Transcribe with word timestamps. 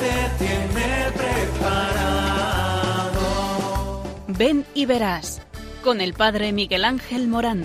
Tiene 0.00 1.12
preparado. 1.14 1.92
Ven 4.28 4.64
y 4.72 4.86
verás 4.86 5.42
con 5.84 6.00
el 6.00 6.14
Padre 6.14 6.52
Miguel 6.52 6.86
Ángel 6.86 7.28
Morán. 7.28 7.64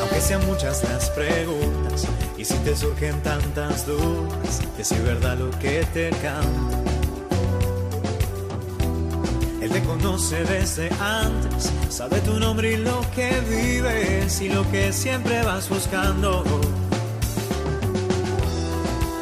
Aunque 0.00 0.20
sean 0.22 0.46
muchas 0.46 0.82
las 0.84 1.10
preguntas 1.10 2.06
y 2.38 2.46
si 2.46 2.54
te 2.60 2.74
surgen 2.74 3.22
tantas 3.22 3.86
dudas, 3.86 4.62
es 4.78 4.88
si 4.88 4.98
verdad 5.00 5.36
lo 5.36 5.50
que 5.58 5.84
te 5.92 6.08
canta. 6.22 6.87
Conoce 9.86 10.44
desde 10.44 10.90
antes, 11.00 11.72
sabe 11.88 12.20
tu 12.20 12.38
nombre 12.38 12.74
y 12.74 12.76
lo 12.76 13.00
que 13.14 13.30
vives 13.48 14.40
y 14.40 14.48
lo 14.48 14.68
que 14.70 14.92
siempre 14.92 15.42
vas 15.42 15.68
buscando. 15.68 16.44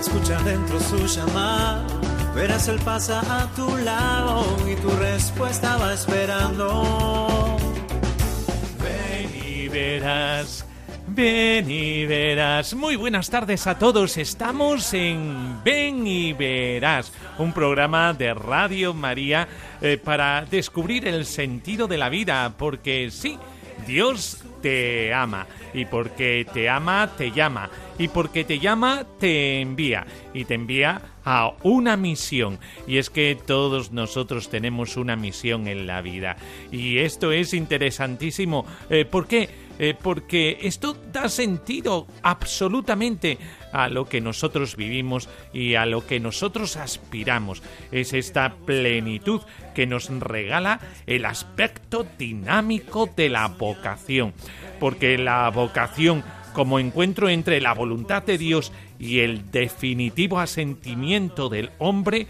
Escucha 0.00 0.41
dentro 0.42 0.80
su 0.80 1.06
llamada, 1.06 1.87
verás 2.34 2.69
él 2.69 2.80
pasa 2.84 3.20
a 3.20 3.47
tu 3.55 3.77
lado 3.77 4.45
y 4.70 4.74
tu 4.77 4.91
respuesta 4.91 5.77
va 5.77 5.95
esperando. 5.95 7.56
Ven 8.83 9.42
y 9.47 9.69
verás. 9.69 10.66
Ven 11.16 11.70
y 11.70 12.05
verás. 12.05 12.75
Muy 12.75 12.95
buenas 12.95 13.30
tardes 13.30 13.66
a 13.66 13.79
todos. 13.79 14.19
Estamos 14.19 14.92
en 14.92 15.64
Ven 15.64 16.06
y 16.06 16.34
verás, 16.34 17.11
un 17.39 17.55
programa 17.55 18.12
de 18.12 18.34
Radio 18.34 18.92
María 18.92 19.48
eh, 19.81 19.97
para 19.97 20.44
descubrir 20.44 21.09
el 21.09 21.25
sentido 21.25 21.89
de 21.89 21.97
la 21.97 22.11
vida, 22.11 22.53
porque 22.59 23.09
sí, 23.11 23.39
Dios 23.87 24.44
te 24.61 25.14
ama 25.14 25.47
y 25.72 25.84
porque 25.84 26.47
te 26.53 26.69
ama 26.69 27.11
te 27.17 27.31
llama 27.31 27.70
y 27.98 28.09
porque 28.09 28.44
te 28.44 28.59
llama 28.59 29.05
te 29.20 29.61
envía 29.61 30.06
y 30.33 30.44
te 30.44 30.55
envía 30.55 31.00
a 31.25 31.53
una 31.62 31.97
misión 31.97 32.59
y 32.87 32.97
es 32.97 33.11
que 33.11 33.37
todos 33.47 33.92
nosotros 33.92 34.48
tenemos 34.48 34.97
una 34.97 35.14
misión 35.14 35.69
en 35.69 35.87
la 35.87 36.00
vida 36.00 36.37
y 36.72 36.98
esto 36.98 37.33
es 37.33 37.53
interesantísimo 37.53 38.64
eh, 38.89 39.05
¿por 39.05 39.27
qué? 39.27 39.66
Eh, 39.78 39.94
porque 40.00 40.58
esto 40.62 40.96
da 41.12 41.28
sentido 41.28 42.06
absolutamente 42.22 43.38
a 43.72 43.88
lo 43.88 44.08
que 44.08 44.20
nosotros 44.20 44.77
vivimos 44.77 45.28
y 45.52 45.74
a 45.74 45.84
lo 45.84 46.06
que 46.06 46.19
nosotros 46.19 46.77
aspiramos. 46.77 47.62
Es 47.92 48.12
esta 48.14 48.54
plenitud 48.54 49.42
que 49.74 49.86
nos 49.86 50.08
regala 50.08 50.80
el 51.06 51.27
aspecto 51.27 52.06
dinámico 52.19 53.10
de 53.14 53.28
la 53.28 53.48
vocación. 53.48 54.32
Porque 54.80 55.19
la 55.19 55.50
vocación 55.50 56.24
como 56.56 56.78
encuentro 56.78 57.28
entre 57.28 57.60
la 57.60 57.74
voluntad 57.74 58.22
de 58.22 58.38
Dios 58.38 58.72
y 58.98 59.19
el 59.19 59.50
definitivo 59.50 60.38
asentimiento 60.41 61.50
del 61.50 61.70
hombre, 61.78 62.28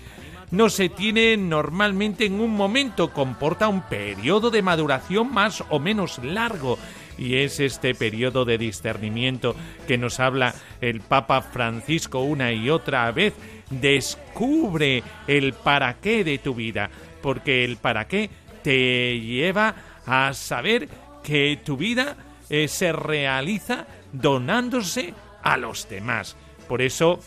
no 0.51 0.69
se 0.69 0.89
tiene 0.89 1.37
normalmente 1.37 2.27
en 2.27 2.41
un 2.41 2.51
momento, 2.51 3.13
comporta 3.13 3.69
un 3.69 3.83
periodo 3.83 4.51
de 4.51 4.63
maduración 4.63 5.33
más 5.33 5.63
o 5.71 5.79
menos 5.79 6.19
largo 6.25 6.77
y 7.19 7.37
es 7.37 7.61
este 7.61 7.95
periodo 7.95 8.45
de 8.45 8.59
discernimiento 8.59 9.55
que 9.87 9.99
nos 9.99 10.21
habla 10.21 10.55
el 10.81 11.01
Papa 11.01 11.43
Francisco 11.43 12.21
una 12.21 12.53
y 12.53 12.71
otra 12.71 13.11
vez. 13.13 13.35
Descubre 13.71 15.03
el 15.27 15.53
para 15.53 15.95
qué 15.95 16.25
de 16.25 16.39
tu 16.39 16.55
vida, 16.55 16.91
porque 17.23 17.65
el 17.65 17.77
para 17.77 18.07
qué 18.07 18.31
te 18.63 19.19
lleva 19.21 19.75
a 20.07 20.33
saber 20.35 20.89
que 21.23 21.59
tu 21.65 21.77
vida 21.77 22.17
eh, 22.49 22.69
se 22.69 22.93
realiza 22.93 23.87
donándose 24.13 25.15
a 25.43 25.57
los 25.57 25.89
demás. 25.89 26.37
Por 26.69 26.83
eso, 26.83 27.21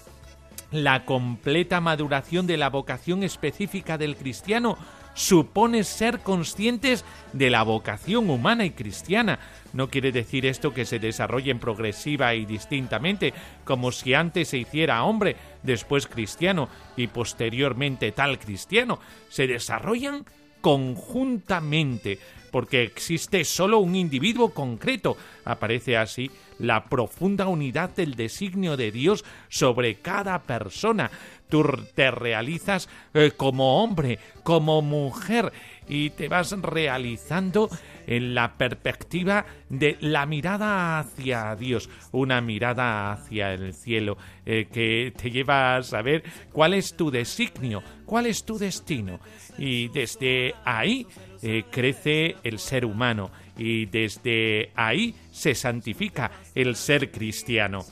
la 0.71 1.05
completa 1.05 1.81
maduración 1.81 2.47
de 2.47 2.57
la 2.57 2.69
vocación 2.69 3.23
específica 3.23 3.97
del 3.97 4.15
cristiano 4.15 4.77
supone 5.13 5.83
ser 5.83 6.19
conscientes 6.19 7.03
de 7.33 7.49
la 7.49 7.63
vocación 7.63 8.29
humana 8.29 8.65
y 8.65 8.71
cristiana. 8.71 9.39
No 9.73 9.89
quiere 9.89 10.11
decir 10.11 10.45
esto 10.45 10.73
que 10.73 10.85
se 10.85 10.99
desarrollen 10.99 11.59
progresiva 11.59 12.33
y 12.35 12.45
distintamente, 12.45 13.33
como 13.65 13.91
si 13.91 14.13
antes 14.13 14.49
se 14.49 14.57
hiciera 14.57 15.03
hombre, 15.03 15.35
después 15.63 16.07
cristiano 16.07 16.69
y 16.95 17.07
posteriormente 17.07 18.11
tal 18.11 18.39
cristiano. 18.39 18.99
Se 19.29 19.47
desarrollan 19.47 20.25
conjuntamente, 20.61 22.19
porque 22.51 22.83
existe 22.83 23.45
solo 23.45 23.79
un 23.79 23.95
individuo 23.95 24.53
concreto. 24.53 25.17
Aparece 25.45 25.97
así 25.97 26.31
la 26.59 26.85
profunda 26.85 27.47
unidad 27.47 27.89
del 27.95 28.15
designio 28.15 28.77
de 28.77 28.91
Dios 28.91 29.25
sobre 29.47 29.95
cada 29.95 30.39
persona. 30.43 31.09
Tú 31.49 31.65
te 31.95 32.11
realizas 32.11 32.87
eh, 33.13 33.31
como 33.35 33.83
hombre, 33.83 34.19
como 34.43 34.83
mujer, 34.83 35.51
y 35.87 36.11
te 36.11 36.27
vas 36.27 36.51
realizando 36.51 37.69
en 38.05 38.35
la 38.35 38.55
perspectiva 38.55 39.45
de 39.69 39.97
la 40.01 40.27
mirada 40.27 40.99
hacia 40.99 41.55
Dios, 41.55 41.89
una 42.11 42.41
mirada 42.41 43.11
hacia 43.11 43.53
el 43.53 43.73
cielo 43.73 44.17
eh, 44.45 44.67
que 44.71 45.11
te 45.17 45.31
lleva 45.31 45.77
a 45.77 45.83
saber 45.83 46.23
cuál 46.51 46.75
es 46.75 46.95
tu 46.95 47.09
designio, 47.09 47.81
cuál 48.05 48.27
es 48.27 48.45
tu 48.45 48.59
destino. 48.59 49.19
Y 49.57 49.87
desde 49.87 50.53
ahí 50.63 51.07
eh, 51.41 51.63
crece 51.71 52.35
el 52.43 52.59
ser 52.59 52.85
humano 52.85 53.31
y 53.59 53.85
desde 53.85 54.71
ahí 54.75 55.13
se 55.31 55.53
santifica 55.53 56.31
el 56.55 56.75
ser 56.75 57.11
cristiano. 57.11 57.85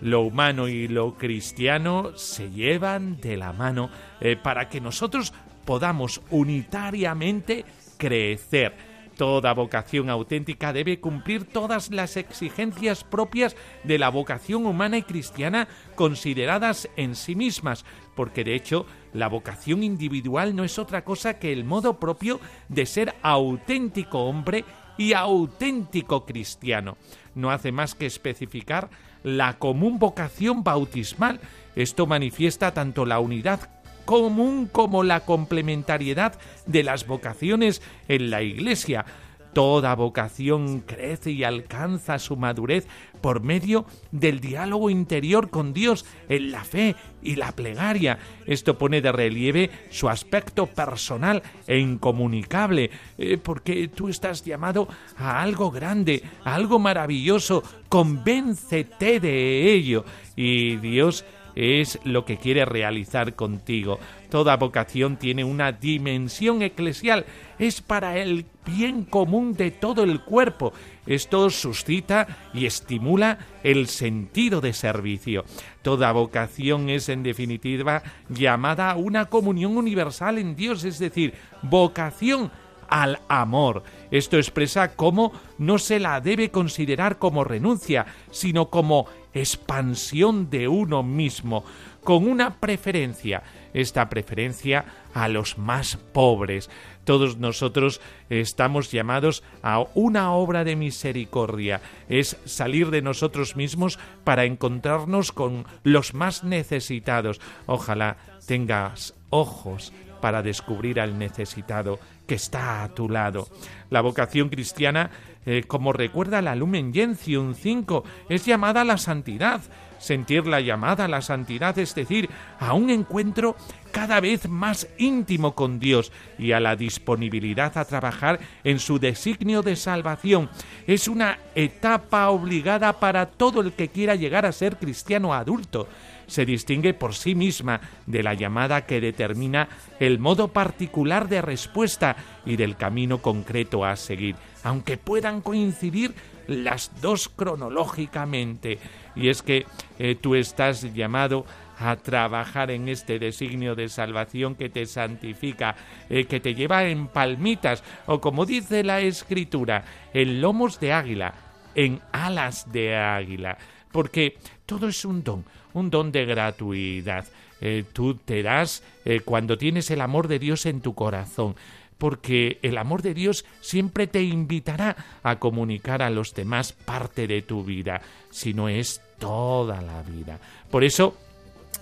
Lo 0.00 0.20
humano 0.20 0.68
y 0.68 0.86
lo 0.86 1.14
cristiano 1.18 2.16
se 2.16 2.50
llevan 2.50 3.20
de 3.20 3.36
la 3.36 3.52
mano 3.52 3.90
eh, 4.20 4.36
para 4.36 4.68
que 4.68 4.80
nosotros 4.80 5.32
podamos 5.64 6.22
unitariamente 6.30 7.64
crecer. 7.98 8.74
Toda 9.16 9.52
vocación 9.52 10.10
auténtica 10.10 10.72
debe 10.72 11.00
cumplir 11.00 11.44
todas 11.44 11.90
las 11.90 12.16
exigencias 12.16 13.02
propias 13.02 13.56
de 13.82 13.98
la 13.98 14.10
vocación 14.10 14.64
humana 14.64 14.96
y 14.96 15.02
cristiana 15.02 15.66
consideradas 15.96 16.88
en 16.94 17.16
sí 17.16 17.34
mismas, 17.34 17.84
porque 18.14 18.44
de 18.44 18.54
hecho 18.54 18.86
la 19.12 19.26
vocación 19.26 19.82
individual 19.82 20.54
no 20.54 20.62
es 20.62 20.78
otra 20.78 21.04
cosa 21.04 21.40
que 21.40 21.52
el 21.52 21.64
modo 21.64 21.98
propio 21.98 22.38
de 22.68 22.86
ser 22.86 23.16
auténtico 23.22 24.20
hombre 24.20 24.64
y 24.98 25.14
auténtico 25.14 26.26
cristiano. 26.26 26.98
No 27.34 27.50
hace 27.50 27.72
más 27.72 27.94
que 27.94 28.04
especificar 28.04 28.90
la 29.22 29.58
común 29.58 29.98
vocación 29.98 30.62
bautismal. 30.64 31.40
Esto 31.76 32.06
manifiesta 32.06 32.74
tanto 32.74 33.06
la 33.06 33.20
unidad 33.20 33.70
común 34.04 34.68
como 34.70 35.02
la 35.02 35.20
complementariedad 35.20 36.38
de 36.66 36.82
las 36.82 37.06
vocaciones 37.06 37.82
en 38.08 38.30
la 38.30 38.42
Iglesia. 38.42 39.04
Toda 39.52 39.94
vocación 39.94 40.80
crece 40.80 41.30
y 41.30 41.44
alcanza 41.44 42.18
su 42.18 42.36
madurez 42.36 42.86
por 43.20 43.42
medio 43.42 43.86
del 44.12 44.40
diálogo 44.40 44.90
interior 44.90 45.50
con 45.50 45.72
Dios 45.72 46.04
en 46.28 46.52
la 46.52 46.64
fe 46.64 46.94
y 47.22 47.36
la 47.36 47.52
plegaria. 47.52 48.18
Esto 48.46 48.78
pone 48.78 49.00
de 49.00 49.12
relieve 49.12 49.70
su 49.90 50.08
aspecto 50.08 50.66
personal 50.66 51.42
e 51.66 51.78
incomunicable, 51.78 52.90
eh, 53.16 53.38
porque 53.38 53.88
tú 53.88 54.08
estás 54.08 54.44
llamado 54.44 54.88
a 55.16 55.42
algo 55.42 55.70
grande, 55.70 56.22
a 56.44 56.54
algo 56.54 56.78
maravilloso. 56.78 57.62
Convéncete 57.88 59.18
de 59.20 59.72
ello. 59.72 60.04
Y 60.36 60.76
Dios 60.76 61.24
es 61.58 61.98
lo 62.04 62.24
que 62.24 62.36
quiere 62.36 62.64
realizar 62.64 63.34
contigo. 63.34 63.98
Toda 64.30 64.56
vocación 64.56 65.16
tiene 65.16 65.42
una 65.42 65.72
dimensión 65.72 66.62
eclesial, 66.62 67.26
es 67.58 67.82
para 67.82 68.18
el 68.18 68.46
bien 68.68 69.04
común 69.04 69.54
de 69.54 69.70
todo 69.70 70.04
el 70.04 70.20
cuerpo. 70.20 70.74
Esto 71.06 71.48
suscita 71.48 72.50
y 72.52 72.66
estimula 72.66 73.38
el 73.62 73.88
sentido 73.88 74.60
de 74.60 74.74
servicio. 74.74 75.44
Toda 75.80 76.12
vocación 76.12 76.90
es 76.90 77.08
en 77.08 77.22
definitiva 77.22 78.02
llamada 78.28 78.90
a 78.90 78.96
una 78.96 79.26
comunión 79.26 79.78
universal 79.78 80.36
en 80.36 80.54
Dios, 80.54 80.84
es 80.84 80.98
decir, 80.98 81.32
vocación 81.62 82.50
al 82.88 83.20
amor. 83.28 83.84
Esto 84.10 84.36
expresa 84.36 84.94
cómo 84.94 85.32
no 85.56 85.78
se 85.78 85.98
la 85.98 86.20
debe 86.20 86.50
considerar 86.50 87.18
como 87.18 87.44
renuncia, 87.44 88.06
sino 88.30 88.68
como 88.68 89.06
expansión 89.32 90.50
de 90.50 90.68
uno 90.68 91.02
mismo, 91.02 91.64
con 92.02 92.28
una 92.28 92.58
preferencia, 92.58 93.42
esta 93.80 94.08
preferencia 94.08 94.84
a 95.14 95.28
los 95.28 95.56
más 95.56 95.96
pobres. 95.96 96.68
Todos 97.04 97.38
nosotros 97.38 98.00
estamos 98.28 98.90
llamados 98.90 99.42
a 99.62 99.84
una 99.94 100.32
obra 100.32 100.64
de 100.64 100.76
misericordia, 100.76 101.80
es 102.08 102.36
salir 102.44 102.90
de 102.90 103.02
nosotros 103.02 103.56
mismos 103.56 103.98
para 104.24 104.44
encontrarnos 104.44 105.32
con 105.32 105.64
los 105.84 106.12
más 106.12 106.44
necesitados. 106.44 107.40
Ojalá 107.66 108.16
tengas 108.46 109.14
ojos 109.30 109.92
para 110.20 110.42
descubrir 110.42 111.00
al 111.00 111.18
necesitado 111.18 111.98
que 112.26 112.34
está 112.34 112.82
a 112.82 112.94
tu 112.94 113.08
lado. 113.08 113.48
La 113.90 114.00
vocación 114.00 114.48
cristiana, 114.48 115.10
eh, 115.46 115.64
como 115.66 115.92
recuerda 115.92 116.42
la 116.42 116.56
Lumen 116.56 116.92
Gentium 116.92 117.54
5, 117.54 118.04
es 118.28 118.44
llamada 118.44 118.82
a 118.82 118.84
la 118.84 118.98
santidad. 118.98 119.62
Sentir 119.98 120.46
la 120.46 120.60
llamada 120.60 121.04
a 121.04 121.08
la 121.08 121.22
santidad, 121.22 121.78
es 121.78 121.94
decir, 121.94 122.28
a 122.58 122.74
un 122.74 122.90
encuentro 122.90 123.56
cada 123.90 124.20
vez 124.20 124.48
más 124.48 124.86
íntimo 124.98 125.54
con 125.54 125.78
Dios 125.78 126.12
y 126.38 126.52
a 126.52 126.60
la 126.60 126.76
disponibilidad 126.76 127.76
a 127.76 127.84
trabajar 127.84 128.38
en 128.64 128.78
su 128.78 128.98
designio 128.98 129.62
de 129.62 129.76
salvación. 129.76 130.50
Es 130.86 131.08
una 131.08 131.38
etapa 131.54 132.28
obligada 132.30 133.00
para 133.00 133.26
todo 133.26 133.60
el 133.60 133.72
que 133.72 133.88
quiera 133.88 134.14
llegar 134.14 134.46
a 134.46 134.52
ser 134.52 134.76
cristiano 134.76 135.34
adulto 135.34 135.88
se 136.28 136.44
distingue 136.44 136.94
por 136.94 137.14
sí 137.14 137.34
misma 137.34 137.80
de 138.06 138.22
la 138.22 138.34
llamada 138.34 138.86
que 138.86 139.00
determina 139.00 139.68
el 139.98 140.18
modo 140.20 140.48
particular 140.48 141.28
de 141.28 141.42
respuesta 141.42 142.16
y 142.46 142.56
del 142.56 142.76
camino 142.76 143.18
concreto 143.18 143.84
a 143.84 143.96
seguir, 143.96 144.36
aunque 144.62 144.96
puedan 144.96 145.40
coincidir 145.40 146.14
las 146.48 146.90
dos 147.00 147.28
cronológicamente. 147.28 148.78
Y 149.14 149.28
es 149.28 149.42
que 149.42 149.66
eh, 149.98 150.16
tú 150.20 150.34
estás 150.34 150.92
llamado 150.94 151.46
a 151.78 151.94
trabajar 151.94 152.72
en 152.72 152.88
este 152.88 153.20
designio 153.20 153.76
de 153.76 153.88
salvación 153.88 154.56
que 154.56 154.68
te 154.68 154.84
santifica, 154.86 155.76
eh, 156.10 156.24
que 156.24 156.40
te 156.40 156.54
lleva 156.54 156.84
en 156.84 157.06
palmitas, 157.06 157.84
o 158.06 158.20
como 158.20 158.46
dice 158.46 158.82
la 158.82 159.00
escritura, 159.00 159.84
en 160.12 160.40
lomos 160.40 160.80
de 160.80 160.92
águila, 160.92 161.34
en 161.76 162.00
alas 162.10 162.72
de 162.72 162.96
águila, 162.96 163.58
porque 163.92 164.38
todo 164.66 164.88
es 164.88 165.04
un 165.04 165.22
don, 165.22 165.44
un 165.74 165.90
don 165.90 166.10
de 166.10 166.24
gratuidad. 166.24 167.26
Eh, 167.60 167.84
tú 167.92 168.14
te 168.14 168.42
das 168.42 168.82
cuando 169.24 169.56
tienes 169.56 169.90
el 169.90 170.00
amor 170.00 170.28
de 170.28 170.38
Dios 170.38 170.66
en 170.66 170.80
tu 170.80 170.94
corazón, 170.94 171.56
porque 171.98 172.58
el 172.62 172.78
amor 172.78 173.02
de 173.02 173.14
Dios 173.14 173.44
siempre 173.60 174.06
te 174.06 174.22
invitará 174.22 174.96
a 175.22 175.38
comunicar 175.38 176.02
a 176.02 176.10
los 176.10 176.34
demás 176.34 176.72
parte 176.72 177.26
de 177.26 177.42
tu 177.42 177.64
vida, 177.64 178.00
si 178.30 178.54
no 178.54 178.68
es 178.68 179.02
toda 179.18 179.82
la 179.82 180.02
vida. 180.02 180.38
Por 180.70 180.84
eso, 180.84 181.16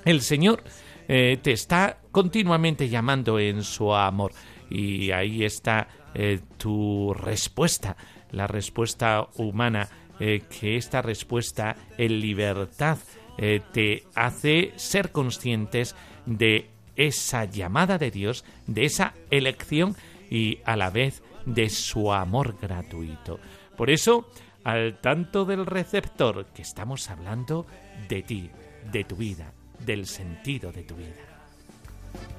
el 0.05 0.23
Señor 0.23 0.63
eh, 1.09 1.39
te 1.43 1.53
está 1.53 1.99
continuamente 2.11 2.89
llamando 2.89 3.39
en 3.39 3.63
su 3.63 3.95
amor 3.95 4.33
y 4.71 5.11
ahí 5.11 5.45
está 5.45 5.89
tu 6.57 7.13
respuesta, 7.13 7.95
la 8.31 8.47
respuesta 8.47 9.29
humana, 9.37 9.87
que 10.19 10.79
esta 10.79 11.03
respuesta 11.03 11.77
en 11.99 12.21
libertad 12.21 12.97
eh, 13.39 13.61
te 13.73 14.05
hace 14.15 14.73
ser 14.77 15.13
conscientes 15.13 15.95
de 16.25 16.71
esa 16.97 17.45
llamada 17.45 17.99
de 17.99 18.11
Dios, 18.11 18.45
de 18.67 18.85
esa 18.85 19.15
elección 19.31 19.97
y 20.31 20.59
a 20.65 20.77
la 20.77 20.91
vez 20.91 21.23
de 21.45 21.71
su 21.71 22.13
amor 22.13 22.57
gratuito. 22.61 23.39
Por 23.77 23.91
eso, 23.91 24.29
al 24.65 24.99
tanto 25.01 25.45
del 25.45 25.67
receptor, 25.67 26.47
que 26.47 26.63
estamos 26.63 27.09
hablando 27.11 27.67
de 28.09 28.23
ti, 28.23 28.51
de 28.91 29.05
tu 29.05 29.17
vida, 29.17 29.53
del 29.79 30.07
sentido 30.07 30.73
de 30.73 30.83
tu 30.83 30.97
vida. 30.97 31.13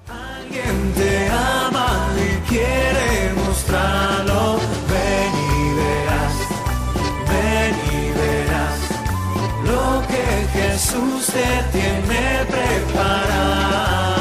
Alguien 0.09 0.93
te 0.93 1.29
ama 1.29 2.09
y 2.15 2.49
quiere 2.49 3.33
mostrarlo, 3.35 4.59
ven 4.89 5.33
y 5.51 5.75
verás, 5.75 6.35
ven 7.29 7.75
y 7.93 8.11
verás 8.11 8.79
lo 9.65 10.07
que 10.07 10.59
Jesús 10.59 11.27
te 11.27 11.77
tiene 11.77 12.45
preparado. 12.49 14.16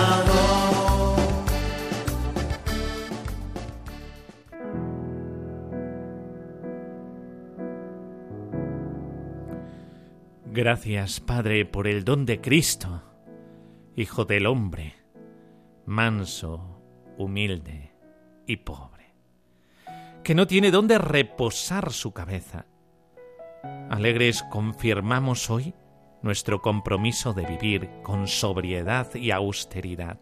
Gracias, 10.56 11.20
Padre, 11.20 11.66
por 11.66 11.86
el 11.86 12.02
don 12.02 12.24
de 12.24 12.40
Cristo, 12.40 13.02
Hijo 13.94 14.24
del 14.24 14.46
hombre, 14.46 14.94
manso, 15.84 16.80
humilde 17.18 17.92
y 18.46 18.56
pobre, 18.56 19.12
que 20.24 20.34
no 20.34 20.46
tiene 20.46 20.70
dónde 20.70 20.96
reposar 20.96 21.92
su 21.92 22.12
cabeza. 22.12 22.64
Alegres 23.90 24.44
confirmamos 24.50 25.50
hoy 25.50 25.74
nuestro 26.22 26.62
compromiso 26.62 27.34
de 27.34 27.44
vivir 27.44 27.90
con 28.02 28.26
sobriedad 28.26 29.14
y 29.14 29.32
austeridad, 29.32 30.20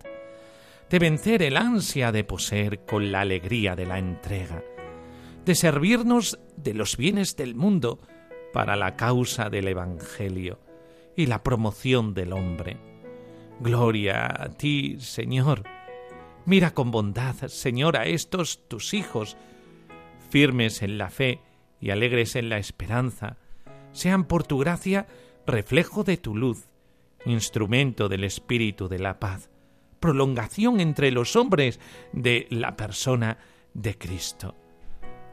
de 0.90 0.98
vencer 0.98 1.44
el 1.44 1.56
ansia 1.56 2.10
de 2.10 2.24
poseer 2.24 2.84
con 2.84 3.12
la 3.12 3.20
alegría 3.20 3.76
de 3.76 3.86
la 3.86 4.00
entrega, 4.00 4.64
de 5.44 5.54
servirnos 5.54 6.40
de 6.56 6.74
los 6.74 6.96
bienes 6.96 7.36
del 7.36 7.54
mundo 7.54 8.00
para 8.54 8.76
la 8.76 8.94
causa 8.94 9.50
del 9.50 9.66
Evangelio 9.66 10.60
y 11.16 11.26
la 11.26 11.42
promoción 11.42 12.14
del 12.14 12.32
hombre. 12.32 12.76
Gloria 13.58 14.26
a 14.26 14.48
ti, 14.50 14.96
Señor. 15.00 15.64
Mira 16.46 16.72
con 16.72 16.92
bondad, 16.92 17.34
Señor, 17.48 17.96
a 17.96 18.04
estos 18.04 18.68
tus 18.68 18.94
hijos, 18.94 19.36
firmes 20.30 20.82
en 20.82 20.98
la 20.98 21.10
fe 21.10 21.40
y 21.80 21.90
alegres 21.90 22.36
en 22.36 22.48
la 22.48 22.58
esperanza, 22.58 23.38
sean 23.90 24.22
por 24.22 24.44
tu 24.44 24.60
gracia 24.60 25.08
reflejo 25.48 26.04
de 26.04 26.16
tu 26.16 26.36
luz, 26.36 26.68
instrumento 27.26 28.08
del 28.08 28.22
Espíritu 28.22 28.86
de 28.86 29.00
la 29.00 29.18
paz, 29.18 29.50
prolongación 29.98 30.78
entre 30.78 31.10
los 31.10 31.34
hombres 31.34 31.80
de 32.12 32.46
la 32.50 32.76
persona 32.76 33.36
de 33.72 33.98
Cristo. 33.98 34.54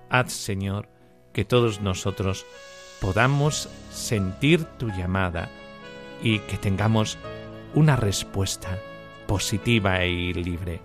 Haz, 0.09 0.33
Señor, 0.33 0.89
que 1.33 1.45
todos 1.45 1.81
nosotros 1.81 2.47
podamos 3.01 3.68
sentir 3.92 4.63
tu 4.77 4.88
llamada 4.89 5.50
y 6.21 6.39
que 6.39 6.57
tengamos 6.57 7.18
una 7.74 7.95
respuesta 7.95 8.77
positiva 9.27 10.06
y 10.06 10.33
libre 10.33 10.81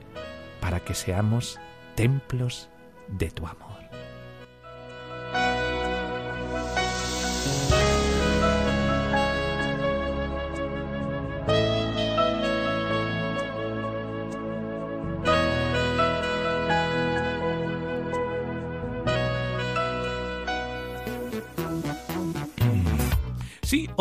para 0.61 0.81
que 0.81 0.95
seamos 0.95 1.61
templos 1.95 2.71
de 3.07 3.31
tu 3.31 3.47
amor. 3.47 3.66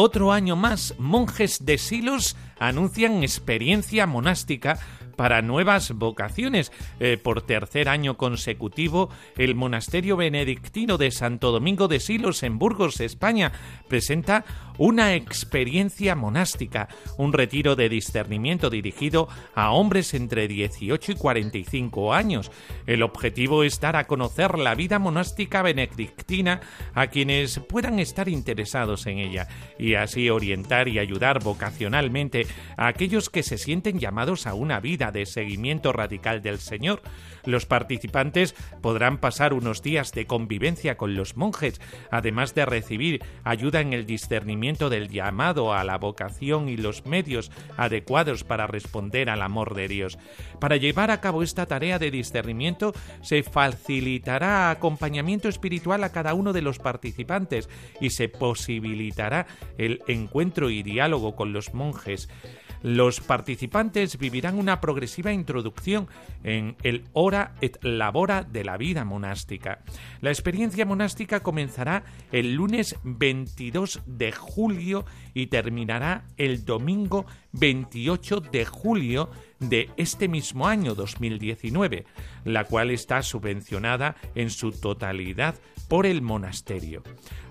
Otro 0.06 0.32
año 0.32 0.56
más, 0.56 0.94
monjes 1.00 1.66
de 1.66 1.80
Silos 1.80 2.38
anuncian 2.60 3.24
experiencia 3.24 4.06
monástica 4.06 4.78
para 5.16 5.42
nuevas 5.42 5.94
vocaciones. 5.94 6.72
Eh, 7.00 7.18
por 7.18 7.42
tercer 7.42 7.90
año 7.90 8.16
consecutivo, 8.16 9.10
el 9.36 9.56
monasterio 9.56 10.16
benedictino 10.16 11.00
de 11.00 11.10
Santo 11.10 11.52
Domingo 11.52 11.88
de 11.88 12.00
Silos 12.00 12.44
en 12.44 12.60
Burgos, 12.60 13.00
España, 13.00 13.52
presenta 13.88 14.46
una 14.78 15.16
experiencia 15.16 16.16
monástica, 16.16 16.88
un 17.18 17.34
retiro 17.34 17.76
de 17.76 17.90
discernimiento 17.90 18.70
dirigido 18.70 19.28
a 19.54 19.72
hombres 19.72 20.14
entre 20.14 20.48
18 20.48 21.14
y 21.14 21.16
45 21.16 22.14
años. 22.14 22.52
El 22.86 23.04
objetivo 23.04 23.64
es 23.64 23.80
dar 23.80 23.96
a 23.96 24.06
conocer 24.06 24.58
la 24.58 24.76
vida 24.76 25.00
monástica 25.00 25.62
benedictina 25.62 26.62
a 26.94 27.08
quienes 27.08 27.60
puedan 27.60 28.00
estar 28.00 28.30
interesados 28.30 29.06
en 29.08 29.20
ella 29.20 29.48
y 29.78 29.96
así 29.96 30.30
orientar 30.30 30.88
y 30.88 31.00
ayudar 31.00 31.44
vocacionalmente 31.44 32.48
a 32.78 32.88
aquellos 32.88 33.30
que 33.30 33.44
se 33.44 33.58
sienten 33.58 34.00
llamados 34.00 34.48
a 34.48 34.54
una 34.54 34.80
vida 34.80 35.12
de 35.12 35.26
seguimiento 35.26 35.92
radical 35.92 36.42
del 36.42 36.60
Señor. 36.60 37.02
Los 37.46 37.66
participantes 37.66 38.56
podrán 38.82 39.18
pasar 39.20 39.54
unos 39.54 39.82
días 39.82 40.12
de 40.12 40.26
convivencia 40.26 40.98
con 40.98 41.16
los 41.16 41.38
monjes, 41.38 41.80
además 42.12 42.56
de 42.56 42.66
recibir 42.66 43.24
ayuda 43.44 43.82
en 43.82 43.94
el 43.94 44.06
discernimiento 44.06 44.90
del 44.90 45.10
llamado 45.10 45.74
a 45.74 45.84
la 45.84 45.98
vocación 45.98 46.70
y 46.70 46.78
los 46.78 47.06
medios 47.06 47.52
adecuados 47.78 48.44
para 48.44 48.68
responder 48.68 49.30
al 49.30 49.42
amor 49.42 49.76
de 49.76 49.88
Dios. 49.88 50.18
Para 50.60 50.78
llevar 50.78 51.12
a 51.12 51.22
cabo 51.22 51.44
esta 51.44 51.66
tarea 51.66 52.00
de 52.00 52.12
discernimiento 52.12 52.94
se 53.22 53.44
facilitará 53.44 54.70
acompañamiento 54.70 55.50
espiritual 55.50 56.04
a 56.04 56.12
cada 56.12 56.34
uno 56.34 56.54
de 56.54 56.62
los 56.62 56.80
participantes 56.80 57.70
y 58.02 58.10
se 58.10 58.30
posibilitará 58.30 59.48
el 59.78 60.02
encuentro 60.08 60.70
y 60.70 60.84
diálogo 60.84 61.36
con 61.36 61.54
los 61.54 61.74
monjes. 61.74 62.30
Los 62.86 63.20
participantes 63.20 64.20
vivirán 64.20 64.60
una 64.60 64.80
progresiva 64.80 65.34
introducción 65.34 66.08
en 66.44 66.76
el 66.84 67.06
hora 67.14 67.56
et 67.60 67.84
labora 67.84 68.44
de 68.44 68.64
la 68.64 68.78
vida 68.78 69.04
monástica. 69.04 69.80
La 70.22 70.30
experiencia 70.30 70.86
monástica 70.86 71.40
comenzará 71.40 72.04
el 72.32 72.54
lunes 72.54 72.96
22 73.04 74.04
de 74.06 74.32
julio 74.32 75.04
y 75.34 75.48
terminará 75.48 76.26
el 76.38 76.64
domingo 76.64 77.26
28 77.54 78.42
de 78.42 78.66
julio 78.66 79.32
de 79.60 79.90
este 79.98 80.28
mismo 80.28 80.68
año 80.68 80.94
2019, 80.94 82.06
la 82.44 82.66
cual 82.66 82.92
está 82.92 83.24
subvencionada 83.24 84.16
en 84.36 84.52
su 84.52 84.72
totalidad 84.72 85.56
por 85.88 86.06
el 86.06 86.22
monasterio. 86.22 87.02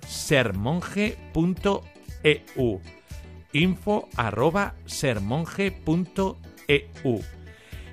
sermonje.eu 0.08 2.82
info 3.54 4.08
arroba 4.16 4.74
sermonje.eu 4.86 7.41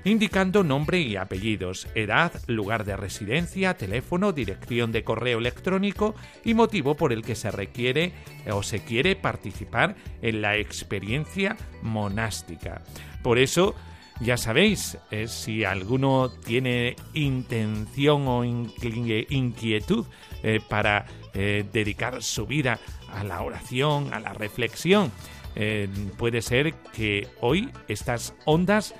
indicando 0.09 0.63
nombre 0.63 0.99
y 0.99 1.15
apellidos, 1.15 1.87
edad, 1.95 2.31
lugar 2.47 2.83
de 2.83 2.97
residencia, 2.97 3.77
teléfono, 3.77 4.31
dirección 4.31 4.91
de 4.91 5.03
correo 5.03 5.39
electrónico 5.39 6.15
y 6.43 6.53
motivo 6.53 6.95
por 6.95 7.13
el 7.13 7.21
que 7.21 7.35
se 7.35 7.51
requiere 7.51 8.13
o 8.51 8.63
se 8.63 8.83
quiere 8.83 9.15
participar 9.15 9.95
en 10.21 10.41
la 10.41 10.57
experiencia 10.57 11.57
monástica. 11.81 12.81
Por 13.23 13.39
eso, 13.39 13.75
ya 14.21 14.37
sabéis, 14.37 14.97
eh, 15.11 15.27
si 15.27 15.63
alguno 15.63 16.29
tiene 16.29 16.95
intención 17.13 18.27
o 18.27 18.43
inquietud 18.43 20.05
eh, 20.43 20.59
para 20.67 21.05
eh, 21.33 21.65
dedicar 21.71 22.21
su 22.21 22.45
vida 22.45 22.79
a 23.13 23.23
la 23.23 23.41
oración, 23.41 24.13
a 24.13 24.19
la 24.19 24.33
reflexión, 24.33 25.11
puede 26.17 26.41
ser 26.41 26.73
que 26.93 27.27
hoy 27.41 27.69
estas 27.89 28.33
ondas 28.45 28.93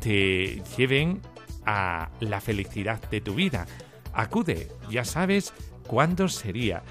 te 0.00 0.62
lleven 0.76 1.20
a 1.64 2.10
la 2.20 2.40
felicidad 2.40 3.00
de 3.10 3.20
tu 3.20 3.34
vida. 3.34 3.66
Acude, 4.12 4.68
ya 4.90 5.04
sabes 5.04 5.52
cuándo 5.86 6.28
sería. 6.28 6.82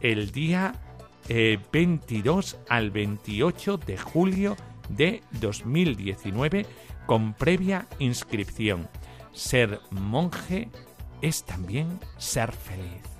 El 0.00 0.30
día 0.30 0.74
22 1.28 2.54
eh, 2.54 2.56
al 2.68 2.90
28 2.90 3.76
de 3.78 3.96
julio 3.96 4.56
de 4.88 5.22
2019 5.40 6.66
con 7.06 7.34
previa 7.34 7.86
inscripción. 7.98 8.88
Ser 9.32 9.80
monje 9.90 10.68
es 11.22 11.44
también 11.44 11.98
ser 12.16 12.52
feliz. 12.52 13.17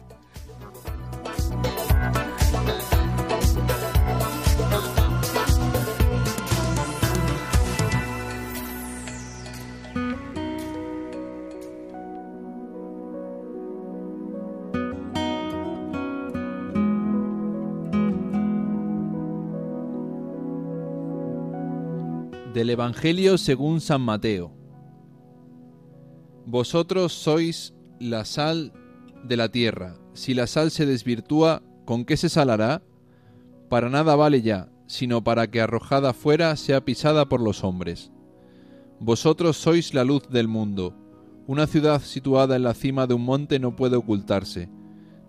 Del 22.58 22.70
Evangelio 22.70 23.38
según 23.38 23.80
San 23.80 24.00
Mateo. 24.00 24.52
Vosotros 26.44 27.12
sois 27.12 27.72
la 28.00 28.24
sal 28.24 28.72
de 29.22 29.36
la 29.36 29.48
tierra. 29.48 29.94
Si 30.12 30.34
la 30.34 30.48
sal 30.48 30.72
se 30.72 30.84
desvirtúa, 30.84 31.62
¿con 31.84 32.04
qué 32.04 32.16
se 32.16 32.28
salará? 32.28 32.82
Para 33.68 33.90
nada 33.90 34.16
vale 34.16 34.42
ya, 34.42 34.72
sino 34.88 35.22
para 35.22 35.48
que 35.48 35.60
arrojada 35.60 36.12
fuera 36.12 36.56
sea 36.56 36.84
pisada 36.84 37.28
por 37.28 37.40
los 37.40 37.62
hombres. 37.62 38.10
Vosotros 38.98 39.56
sois 39.56 39.94
la 39.94 40.02
luz 40.02 40.28
del 40.28 40.48
mundo. 40.48 40.96
Una 41.46 41.68
ciudad 41.68 42.02
situada 42.02 42.56
en 42.56 42.64
la 42.64 42.74
cima 42.74 43.06
de 43.06 43.14
un 43.14 43.24
monte 43.24 43.60
no 43.60 43.76
puede 43.76 43.94
ocultarse. 43.94 44.68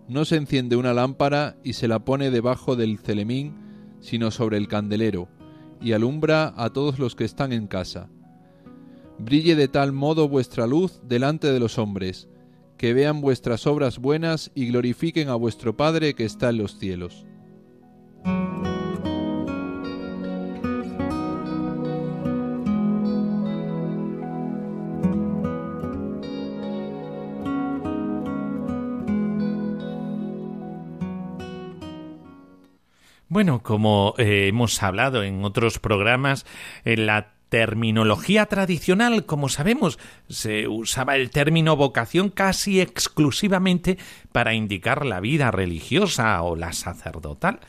No 0.08 0.24
se 0.24 0.34
enciende 0.34 0.74
una 0.74 0.94
lámpara 0.94 1.56
y 1.62 1.74
se 1.74 1.86
la 1.86 2.00
pone 2.00 2.32
debajo 2.32 2.74
del 2.74 2.98
celemín, 2.98 3.54
sino 4.00 4.32
sobre 4.32 4.56
el 4.56 4.66
candelero 4.66 5.28
y 5.80 5.92
alumbra 5.92 6.54
a 6.56 6.70
todos 6.70 6.98
los 6.98 7.14
que 7.14 7.24
están 7.24 7.52
en 7.52 7.66
casa. 7.66 8.08
Brille 9.18 9.54
de 9.54 9.68
tal 9.68 9.92
modo 9.92 10.28
vuestra 10.28 10.66
luz 10.66 11.00
delante 11.04 11.52
de 11.52 11.60
los 11.60 11.78
hombres, 11.78 12.28
que 12.78 12.94
vean 12.94 13.20
vuestras 13.20 13.66
obras 13.66 13.98
buenas 13.98 14.50
y 14.54 14.66
glorifiquen 14.68 15.28
a 15.28 15.34
vuestro 15.34 15.76
Padre 15.76 16.14
que 16.14 16.24
está 16.24 16.48
en 16.48 16.58
los 16.58 16.78
cielos. 16.78 17.26
Bueno, 33.30 33.62
como 33.62 34.14
eh, 34.18 34.48
hemos 34.48 34.82
hablado 34.82 35.22
en 35.22 35.44
otros 35.44 35.78
programas, 35.78 36.44
en 36.84 37.06
la 37.06 37.28
terminología 37.48 38.46
tradicional, 38.46 39.24
como 39.24 39.48
sabemos, 39.48 40.00
se 40.28 40.66
usaba 40.66 41.14
el 41.14 41.30
término 41.30 41.76
vocación 41.76 42.30
casi 42.30 42.80
exclusivamente 42.80 43.98
para 44.32 44.54
indicar 44.54 45.06
la 45.06 45.20
vida 45.20 45.52
religiosa 45.52 46.42
o 46.42 46.56
la 46.56 46.72
sacerdotal. 46.72 47.60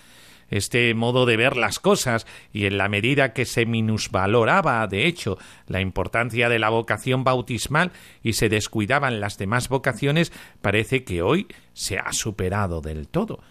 Este 0.49 0.95
modo 0.95 1.27
de 1.27 1.37
ver 1.37 1.55
las 1.55 1.77
cosas 1.77 2.25
y 2.51 2.65
en 2.65 2.79
la 2.79 2.89
medida 2.89 3.31
que 3.31 3.45
se 3.45 3.67
minusvaloraba, 3.67 4.87
de 4.87 5.05
hecho, 5.05 5.37
la 5.67 5.79
importancia 5.79 6.49
de 6.49 6.57
la 6.57 6.69
vocación 6.69 7.23
bautismal 7.23 7.91
y 8.23 8.33
se 8.33 8.49
descuidaban 8.49 9.19
las 9.19 9.37
demás 9.37 9.69
vocaciones, 9.69 10.33
parece 10.59 11.03
que 11.03 11.21
hoy 11.21 11.45
se 11.73 11.99
ha 11.99 12.11
superado 12.13 12.81
del 12.81 13.07
todo. 13.07 13.41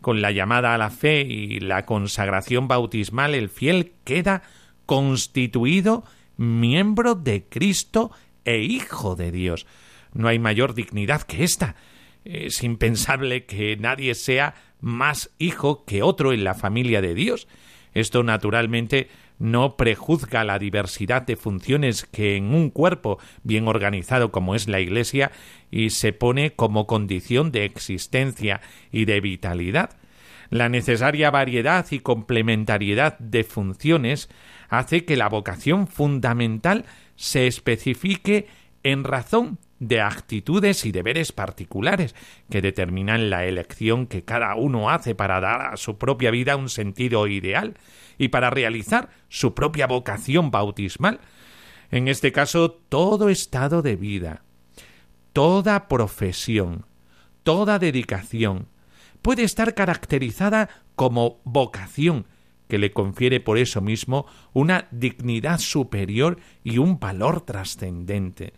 Con 0.00 0.22
la 0.22 0.30
llamada 0.30 0.74
a 0.74 0.78
la 0.78 0.90
fe 0.90 1.22
y 1.22 1.60
la 1.60 1.84
consagración 1.84 2.68
bautismal, 2.68 3.34
el 3.34 3.48
fiel 3.48 3.92
queda 4.04 4.42
constituido 4.86 6.04
miembro 6.36 7.14
de 7.14 7.44
Cristo 7.48 8.12
e 8.44 8.60
Hijo 8.62 9.16
de 9.16 9.32
Dios. 9.32 9.66
No 10.14 10.28
hay 10.28 10.38
mayor 10.38 10.74
dignidad 10.74 11.22
que 11.22 11.44
esta. 11.44 11.76
Es 12.24 12.62
impensable 12.62 13.44
que 13.44 13.76
nadie 13.76 14.14
sea 14.14 14.54
más 14.80 15.30
hijo 15.38 15.84
que 15.84 16.02
otro 16.02 16.32
en 16.32 16.44
la 16.44 16.54
familia 16.54 17.00
de 17.00 17.14
Dios. 17.14 17.48
Esto 17.94 18.22
naturalmente 18.22 19.08
no 19.38 19.76
prejuzga 19.76 20.44
la 20.44 20.58
diversidad 20.58 21.22
de 21.22 21.36
funciones 21.36 22.04
que 22.04 22.36
en 22.36 22.54
un 22.54 22.70
cuerpo 22.70 23.18
bien 23.42 23.68
organizado 23.68 24.32
como 24.32 24.54
es 24.54 24.68
la 24.68 24.80
Iglesia 24.80 25.30
y 25.70 25.90
se 25.90 26.12
pone 26.12 26.52
como 26.52 26.86
condición 26.86 27.52
de 27.52 27.64
existencia 27.64 28.60
y 28.90 29.04
de 29.04 29.20
vitalidad. 29.20 29.90
La 30.50 30.68
necesaria 30.68 31.30
variedad 31.30 31.86
y 31.90 32.00
complementariedad 32.00 33.18
de 33.18 33.44
funciones 33.44 34.28
hace 34.68 35.04
que 35.04 35.16
la 35.16 35.28
vocación 35.28 35.86
fundamental 35.86 36.86
se 37.16 37.46
especifique 37.46 38.46
en 38.82 39.04
razón 39.04 39.58
de 39.80 40.00
actitudes 40.00 40.84
y 40.84 40.92
deberes 40.92 41.32
particulares 41.32 42.14
que 42.50 42.60
determinan 42.60 43.30
la 43.30 43.44
elección 43.44 44.06
que 44.06 44.24
cada 44.24 44.54
uno 44.54 44.90
hace 44.90 45.14
para 45.14 45.40
dar 45.40 45.72
a 45.72 45.76
su 45.76 45.98
propia 45.98 46.30
vida 46.30 46.56
un 46.56 46.68
sentido 46.68 47.26
ideal 47.26 47.74
y 48.18 48.28
para 48.28 48.50
realizar 48.50 49.10
su 49.28 49.54
propia 49.54 49.86
vocación 49.86 50.50
bautismal. 50.50 51.20
En 51.90 52.08
este 52.08 52.32
caso, 52.32 52.70
todo 52.70 53.28
estado 53.28 53.82
de 53.82 53.96
vida, 53.96 54.42
toda 55.32 55.88
profesión, 55.88 56.84
toda 57.44 57.78
dedicación 57.78 58.66
puede 59.22 59.44
estar 59.44 59.74
caracterizada 59.74 60.68
como 60.96 61.40
vocación, 61.44 62.26
que 62.68 62.78
le 62.78 62.92
confiere 62.92 63.40
por 63.40 63.56
eso 63.56 63.80
mismo 63.80 64.26
una 64.52 64.88
dignidad 64.90 65.58
superior 65.58 66.38
y 66.62 66.78
un 66.78 66.98
valor 66.98 67.40
trascendente. 67.40 68.52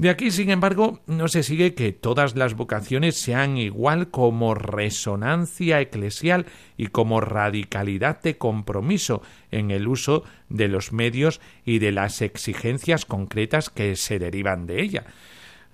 De 0.00 0.08
aquí, 0.08 0.30
sin 0.30 0.48
embargo, 0.48 1.00
no 1.06 1.28
se 1.28 1.42
sigue 1.42 1.74
que 1.74 1.92
todas 1.92 2.34
las 2.34 2.54
vocaciones 2.54 3.16
sean 3.16 3.58
igual 3.58 4.08
como 4.08 4.54
resonancia 4.54 5.78
eclesial 5.82 6.46
y 6.78 6.86
como 6.86 7.20
radicalidad 7.20 8.22
de 8.22 8.38
compromiso 8.38 9.20
en 9.50 9.70
el 9.70 9.86
uso 9.86 10.24
de 10.48 10.68
los 10.68 10.94
medios 10.94 11.42
y 11.66 11.80
de 11.80 11.92
las 11.92 12.22
exigencias 12.22 13.04
concretas 13.04 13.68
que 13.68 13.94
se 13.94 14.18
derivan 14.18 14.66
de 14.66 14.80
ella. 14.80 15.04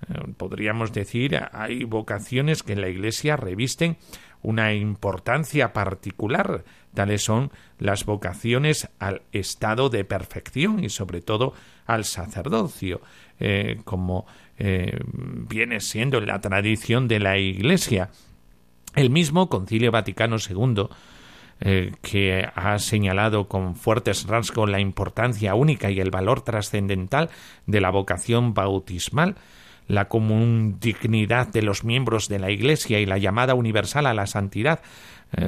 Eh, 0.09 0.33
podríamos 0.35 0.91
decir, 0.91 1.39
hay 1.53 1.85
vocaciones 1.85 2.63
que 2.63 2.73
en 2.73 2.81
la 2.81 2.89
Iglesia 2.89 3.37
revisten 3.37 3.95
una 4.41 4.73
importancia 4.73 5.71
particular, 5.71 6.63
tales 6.93 7.23
son 7.23 7.51
las 7.79 8.05
vocaciones 8.05 8.89
al 8.99 9.21
estado 9.31 9.89
de 9.89 10.03
perfección 10.03 10.83
y 10.83 10.89
sobre 10.89 11.21
todo 11.21 11.53
al 11.85 12.05
sacerdocio. 12.05 13.01
Eh, 13.39 13.81
como 13.83 14.25
eh, 14.57 14.99
viene 15.05 15.79
siendo 15.79 16.17
en 16.17 16.25
la 16.25 16.41
tradición 16.41 17.07
de 17.07 17.19
la 17.19 17.37
Iglesia. 17.37 18.09
El 18.95 19.11
mismo 19.11 19.47
Concilio 19.47 19.91
Vaticano 19.91 20.37
II, 20.37 20.87
eh, 21.59 21.91
que 22.01 22.49
ha 22.55 22.79
señalado 22.79 23.47
con 23.47 23.75
fuertes 23.75 24.25
rasgos 24.25 24.67
la 24.67 24.79
importancia 24.79 25.53
única 25.53 25.91
y 25.91 25.99
el 25.99 26.09
valor 26.09 26.41
trascendental 26.41 27.29
de 27.67 27.79
la 27.79 27.91
vocación 27.91 28.55
bautismal, 28.55 29.35
la 29.87 30.07
común 30.07 30.77
dignidad 30.79 31.47
de 31.47 31.61
los 31.61 31.83
miembros 31.83 32.27
de 32.29 32.39
la 32.39 32.49
Iglesia 32.49 32.99
y 32.99 33.05
la 33.05 33.19
llamada 33.19 33.53
universal 33.53 34.07
a 34.07 34.15
la 34.15 34.25
santidad, 34.25 34.81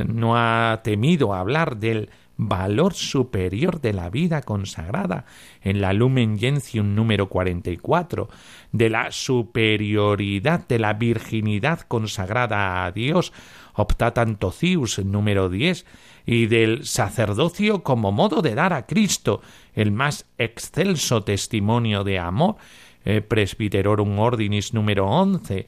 no 0.07 0.37
ha 0.37 0.81
temido 0.83 1.33
hablar 1.33 1.77
del 1.77 2.09
valor 2.39 2.93
superior 2.93 3.81
de 3.81 3.91
la 3.91 4.09
vida 4.09 4.41
consagrada 4.43 5.25
en 5.61 5.81
la 5.81 5.91
Lumen 5.91 6.39
Gentium 6.39 6.95
número 6.95 7.27
44, 7.27 8.29
de 8.71 8.89
la 8.89 9.11
superioridad 9.11 10.65
de 10.65 10.79
la 10.79 10.93
virginidad 10.93 11.81
consagrada 11.81 12.85
a 12.85 12.91
Dios, 12.93 13.33
Optatanto 13.73 14.53
número 15.03 15.49
10, 15.49 15.85
y 16.25 16.45
del 16.45 16.85
sacerdocio 16.85 17.83
como 17.83 18.13
modo 18.13 18.41
de 18.41 18.55
dar 18.55 18.71
a 18.71 18.85
Cristo 18.85 19.41
el 19.73 19.91
más 19.91 20.25
excelso 20.37 21.23
testimonio 21.23 22.05
de 22.05 22.19
amor, 22.19 22.55
eh, 23.03 23.19
Presbyterorum 23.19 24.17
Ordinis 24.17 24.73
número 24.73 25.07
11, 25.07 25.67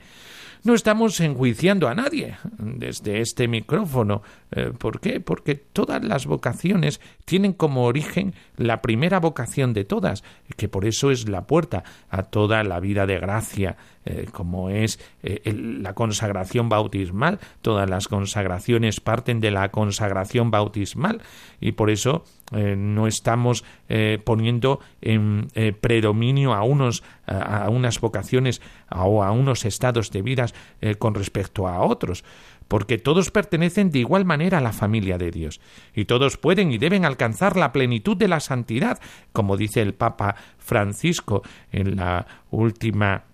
no 0.63 0.75
estamos 0.75 1.19
enjuiciando 1.19 1.87
a 1.87 1.95
nadie 1.95 2.37
desde 2.59 3.19
este 3.19 3.47
micrófono. 3.47 4.21
Eh, 4.51 4.71
¿Por 4.77 4.99
qué? 4.99 5.19
Porque 5.21 5.55
todas 5.55 6.03
las 6.03 6.25
vocaciones 6.25 6.99
tienen 7.25 7.53
como 7.53 7.85
origen 7.85 8.33
la 8.57 8.81
primera 8.81 9.19
vocación 9.19 9.73
de 9.73 9.85
todas, 9.85 10.23
que 10.57 10.67
por 10.67 10.85
eso 10.85 11.09
es 11.09 11.29
la 11.29 11.47
puerta 11.47 11.83
a 12.09 12.23
toda 12.23 12.63
la 12.63 12.81
vida 12.81 13.05
de 13.05 13.17
gracia, 13.17 13.77
eh, 14.03 14.27
como 14.31 14.69
es 14.69 14.99
eh, 15.23 15.53
la 15.53 15.93
consagración 15.93 16.67
bautismal. 16.67 17.39
Todas 17.61 17.89
las 17.89 18.09
consagraciones 18.09 18.99
parten 18.99 19.39
de 19.39 19.51
la 19.51 19.71
consagración 19.71 20.51
bautismal 20.51 21.21
y 21.61 21.71
por 21.73 21.89
eso 21.89 22.25
no 22.51 23.07
estamos 23.07 23.63
poniendo 24.25 24.81
en 24.99 25.47
predominio 25.79 26.53
a 26.53 26.63
unos 26.63 27.01
a, 27.25 27.69
unas 27.69 28.01
vocaciones 28.01 28.61
o 28.89 29.23
a 29.23 29.31
unos 29.31 29.63
estados 29.63 30.11
de 30.11 30.21
vidas 30.21 30.53
con 30.99 31.15
respecto 31.15 31.69
a 31.69 31.79
otros 31.79 32.25
porque 32.71 32.97
todos 32.97 33.31
pertenecen 33.31 33.91
de 33.91 33.99
igual 33.99 34.23
manera 34.23 34.59
a 34.59 34.61
la 34.61 34.71
familia 34.71 35.17
de 35.17 35.29
Dios, 35.29 35.59
y 35.93 36.05
todos 36.05 36.37
pueden 36.37 36.71
y 36.71 36.77
deben 36.77 37.03
alcanzar 37.03 37.57
la 37.57 37.73
plenitud 37.73 38.15
de 38.15 38.29
la 38.29 38.39
santidad, 38.39 38.97
como 39.33 39.57
dice 39.57 39.81
el 39.81 39.93
Papa 39.93 40.37
Francisco 40.57 41.41
en 41.73 41.97
la 41.97 42.25
última 42.49 43.25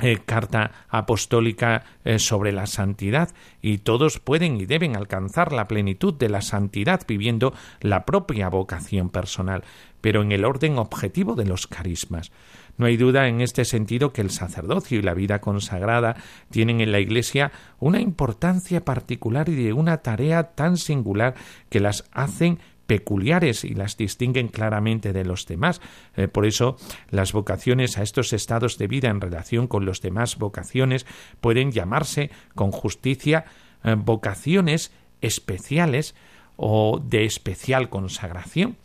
eh, 0.00 0.18
carta 0.24 0.86
apostólica 0.88 1.84
eh, 2.06 2.18
sobre 2.18 2.52
la 2.52 2.66
santidad 2.66 3.34
y 3.60 3.78
todos 3.78 4.18
pueden 4.18 4.58
y 4.58 4.64
deben 4.64 4.96
alcanzar 4.96 5.52
la 5.52 5.68
plenitud 5.68 6.14
de 6.14 6.30
la 6.30 6.40
santidad 6.40 7.02
viviendo 7.06 7.52
la 7.80 8.06
propia 8.06 8.48
vocación 8.48 9.10
personal, 9.10 9.62
pero 10.00 10.22
en 10.22 10.32
el 10.32 10.46
orden 10.46 10.78
objetivo 10.78 11.34
de 11.34 11.44
los 11.44 11.66
carismas. 11.66 12.32
No 12.76 12.86
hay 12.86 12.96
duda 12.96 13.28
en 13.28 13.40
este 13.40 13.64
sentido 13.64 14.12
que 14.12 14.20
el 14.20 14.30
sacerdocio 14.30 14.98
y 14.98 15.02
la 15.02 15.14
vida 15.14 15.40
consagrada 15.40 16.16
tienen 16.50 16.80
en 16.80 16.92
la 16.92 17.00
Iglesia 17.00 17.52
una 17.78 18.00
importancia 18.00 18.84
particular 18.84 19.48
y 19.48 19.54
de 19.54 19.72
una 19.72 19.98
tarea 19.98 20.54
tan 20.54 20.76
singular 20.76 21.34
que 21.68 21.80
las 21.80 22.04
hacen 22.12 22.58
peculiares 22.86 23.64
y 23.64 23.74
las 23.74 23.96
distinguen 23.96 24.48
claramente 24.48 25.12
de 25.12 25.24
los 25.24 25.46
demás. 25.46 25.80
Eh, 26.16 26.28
por 26.28 26.46
eso, 26.46 26.76
las 27.10 27.32
vocaciones 27.32 27.96
a 27.98 28.02
estos 28.02 28.32
estados 28.32 28.78
de 28.78 28.88
vida 28.88 29.08
en 29.08 29.20
relación 29.20 29.66
con 29.66 29.84
los 29.84 30.00
demás 30.00 30.36
vocaciones 30.36 31.06
pueden 31.40 31.72
llamarse 31.72 32.30
con 32.54 32.72
justicia 32.72 33.46
eh, 33.84 33.94
vocaciones 33.96 34.92
especiales 35.20 36.14
o 36.56 37.00
de 37.02 37.24
especial 37.24 37.88
consagración. 37.88 38.76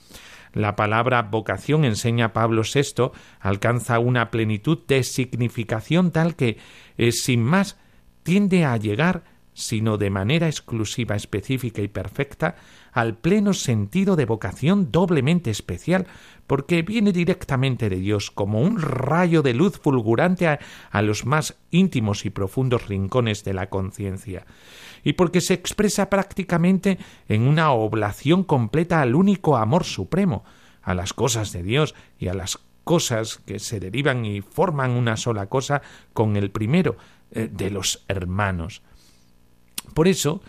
La 0.53 0.75
palabra 0.75 1.21
vocación, 1.23 1.85
enseña 1.85 2.33
Pablo 2.33 2.63
VI, 2.63 3.11
alcanza 3.39 3.99
una 3.99 4.31
plenitud 4.31 4.79
de 4.87 5.03
significación 5.03 6.11
tal 6.11 6.35
que, 6.35 6.57
eh, 6.97 7.11
sin 7.11 7.43
más, 7.43 7.77
tiende 8.23 8.65
a 8.65 8.75
llegar, 8.77 9.23
sino 9.53 9.97
de 9.97 10.09
manera 10.09 10.47
exclusiva, 10.47 11.15
específica 11.15 11.81
y 11.81 11.87
perfecta, 11.87 12.55
al 12.99 13.15
pleno 13.15 13.53
sentido 13.53 14.17
de 14.17 14.25
vocación 14.25 14.91
doblemente 14.91 15.49
especial, 15.49 16.05
porque 16.47 16.81
viene 16.81 17.13
directamente 17.13 17.89
de 17.89 17.95
Dios 17.95 18.29
como 18.29 18.61
un 18.61 18.81
rayo 18.81 19.41
de 19.41 19.53
luz 19.53 19.79
fulgurante 19.79 20.47
a, 20.47 21.01
los 21.01 21.25
más 21.25 21.55
íntimos 21.71 22.25
y 22.25 22.29
profundos 22.29 22.87
rincones 22.87 23.43
de 23.43 23.53
la 23.53 23.69
conciencia 23.69 24.45
y 25.01 25.13
porque 25.13 25.39
se 25.39 25.53
expresa 25.53 26.09
prácticamente 26.09 26.97
en 27.29 27.43
una 27.43 27.71
oblación 27.71 28.43
completa 28.43 29.01
al 29.01 29.15
único 29.15 29.55
amor 29.55 29.85
supremo, 29.85 30.43
a 30.81 30.93
las 30.93 31.13
cosas 31.13 31.53
de 31.53 31.63
Dios 31.63 31.95
y 32.19 32.27
a 32.27 32.33
las 32.33 32.59
cosas 32.83 33.37
que 33.45 33.59
se 33.59 33.79
derivan 33.79 34.25
y 34.25 34.41
forman 34.41 34.91
una 34.91 35.15
sola 35.15 35.45
cosa 35.45 35.81
con 36.11 36.35
el 36.35 36.51
primero 36.51 36.97
eh, 37.31 37.47
de 37.49 37.69
los 37.69 38.03
hermanos. 38.09 38.81
Por 39.93 40.09
eso, 40.09 40.41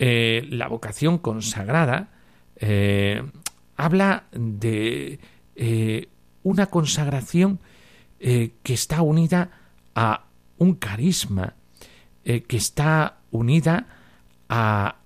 eh, 0.00 0.46
la 0.48 0.66
vocación 0.66 1.18
consagrada 1.18 2.08
eh, 2.56 3.22
habla 3.76 4.24
de 4.32 5.20
una 6.42 6.66
consagración 6.66 7.60
que 8.18 8.52
está 8.64 9.02
unida 9.02 9.50
a 9.94 10.24
un 10.56 10.74
carisma, 10.74 11.54
que 12.24 12.56
está 12.56 13.18
unida 13.30 13.86
a 14.48 14.96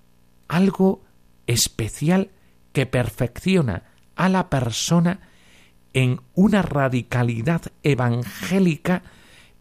algo 0.47 1.03
especial 1.45 2.31
que 2.71 2.85
perfecciona 2.85 3.83
a 4.15 4.29
la 4.29 4.49
persona 4.49 5.19
en 5.93 6.19
una 6.33 6.61
radicalidad 6.61 7.61
evangélica 7.83 9.03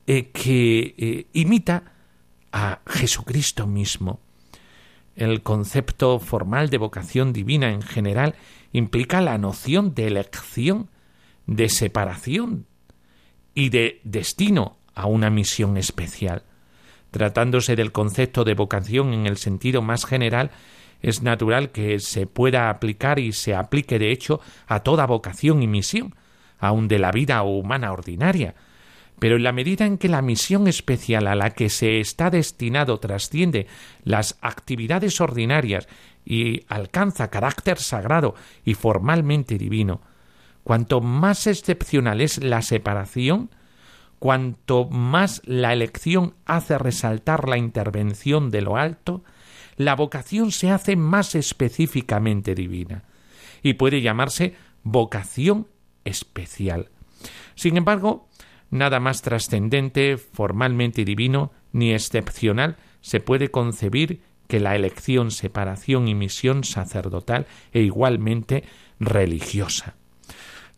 eh, 0.07 0.31
que 0.33 0.95
eh, 0.99 1.27
imita 1.33 1.85
a 2.53 2.81
Jesucristo 2.87 3.67
mismo. 3.67 4.21
El 5.17 5.43
concepto 5.43 6.19
formal 6.19 6.71
de 6.71 6.79
vocación 6.79 7.33
divina 7.33 7.71
en 7.71 7.83
general 7.83 8.35
implica 8.73 9.21
la 9.21 9.39
noción 9.39 9.95
de 9.95 10.09
elección, 10.09 10.91
de 11.47 11.69
separación 11.69 12.67
y 13.55 13.69
de 13.69 14.01
destino 14.03 14.77
a 14.95 15.07
una 15.07 15.31
misión 15.31 15.77
especial. 15.77 16.43
Tratándose 17.13 17.77
del 17.77 17.93
concepto 17.93 18.43
de 18.43 18.55
vocación 18.55 19.13
en 19.13 19.27
el 19.27 19.37
sentido 19.37 19.83
más 19.83 20.05
general, 20.05 20.51
es 21.01 21.23
natural 21.23 21.71
que 21.71 22.01
se 22.01 22.27
pueda 22.27 22.71
aplicar 22.71 23.21
y 23.21 23.33
se 23.33 23.55
aplique 23.55 24.01
de 24.01 24.11
hecho 24.11 24.41
a 24.67 24.81
toda 24.81 25.07
vocación 25.07 25.63
y 25.63 25.69
misión, 25.69 26.15
aun 26.59 26.89
de 26.89 26.99
la 26.99 27.13
vida 27.13 27.43
humana 27.43 27.93
ordinaria. 27.93 28.55
Pero 29.19 29.37
en 29.37 29.43
la 29.43 29.53
medida 29.53 29.87
en 29.87 29.99
que 29.99 30.09
la 30.09 30.23
misión 30.23 30.67
especial 30.67 31.27
a 31.27 31.35
la 31.35 31.51
que 31.51 31.71
se 31.71 32.01
está 32.01 32.31
destinado 32.31 32.99
trasciende 32.99 33.67
las 34.03 34.37
actividades 34.41 35.21
ordinarias 35.21 35.89
y 36.25 36.65
alcanza 36.69 37.31
carácter 37.31 37.79
sagrado 37.79 38.35
y 38.65 38.75
formalmente 38.75 39.57
divino, 39.57 40.01
cuanto 40.63 41.01
más 41.01 41.47
excepcional 41.47 42.21
es 42.21 42.43
la 42.43 42.63
separación, 42.63 43.51
cuanto 44.19 44.87
más 44.89 45.43
la 45.45 45.73
elección 45.73 46.35
hace 46.47 46.79
resaltar 46.79 47.49
la 47.49 47.59
intervención 47.59 48.51
de 48.51 48.63
lo 48.63 48.77
alto, 48.77 49.23
la 49.77 49.95
vocación 49.97 50.51
se 50.51 50.71
hace 50.71 50.97
más 50.97 51.35
específicamente 51.35 52.55
divina 52.55 53.05
y 53.63 53.75
puede 53.75 54.01
llamarse 54.01 54.55
vocación 54.83 55.69
especial. 56.05 56.91
Sin 57.55 57.77
embargo, 57.77 58.29
nada 58.75 59.01
más 59.01 59.23
trascendente, 59.23 60.19
formalmente 60.19 61.05
divino, 61.05 61.53
ni 61.73 61.93
excepcional 61.93 62.77
se 63.01 63.21
puede 63.21 63.51
concebir 63.51 64.21
que 64.49 64.61
la 64.61 64.75
elección, 64.75 65.31
separación 65.31 66.09
y 66.09 66.15
misión 66.15 66.65
sacerdotal 66.65 67.47
e 67.73 67.81
igualmente 67.81 68.65
religiosa. 68.99 69.95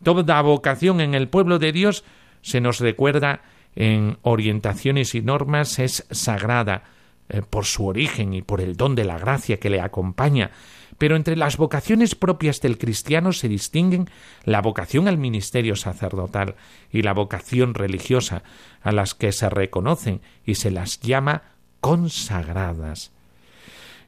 Toda 0.03 0.41
vocación 0.41 1.01
en 1.01 1.15
el 1.15 1.27
pueblo 1.27 1.59
de 1.59 1.71
Dios 1.71 2.03
se 2.41 2.61
nos 2.61 2.79
recuerda 2.79 3.41
en 3.75 4.17
orientaciones 4.21 5.15
y 5.15 5.21
normas 5.21 5.79
es 5.79 6.05
sagrada 6.11 6.83
eh, 7.29 7.41
por 7.41 7.65
su 7.65 7.87
origen 7.87 8.33
y 8.33 8.41
por 8.43 8.61
el 8.61 8.77
don 8.77 8.95
de 8.95 9.05
la 9.05 9.17
gracia 9.17 9.59
que 9.59 9.69
le 9.69 9.81
acompaña, 9.81 10.51
pero 10.97 11.15
entre 11.15 11.35
las 11.35 11.57
vocaciones 11.57 12.15
propias 12.15 12.61
del 12.61 12.77
cristiano 12.77 13.31
se 13.31 13.47
distinguen 13.47 14.09
la 14.43 14.61
vocación 14.61 15.07
al 15.07 15.17
ministerio 15.17 15.75
sacerdotal 15.75 16.55
y 16.91 17.01
la 17.01 17.13
vocación 17.13 17.73
religiosa, 17.73 18.43
a 18.81 18.91
las 18.91 19.13
que 19.13 19.31
se 19.31 19.49
reconocen 19.49 20.21
y 20.45 20.55
se 20.55 20.71
las 20.71 20.99
llama 20.99 21.43
consagradas. 21.81 23.11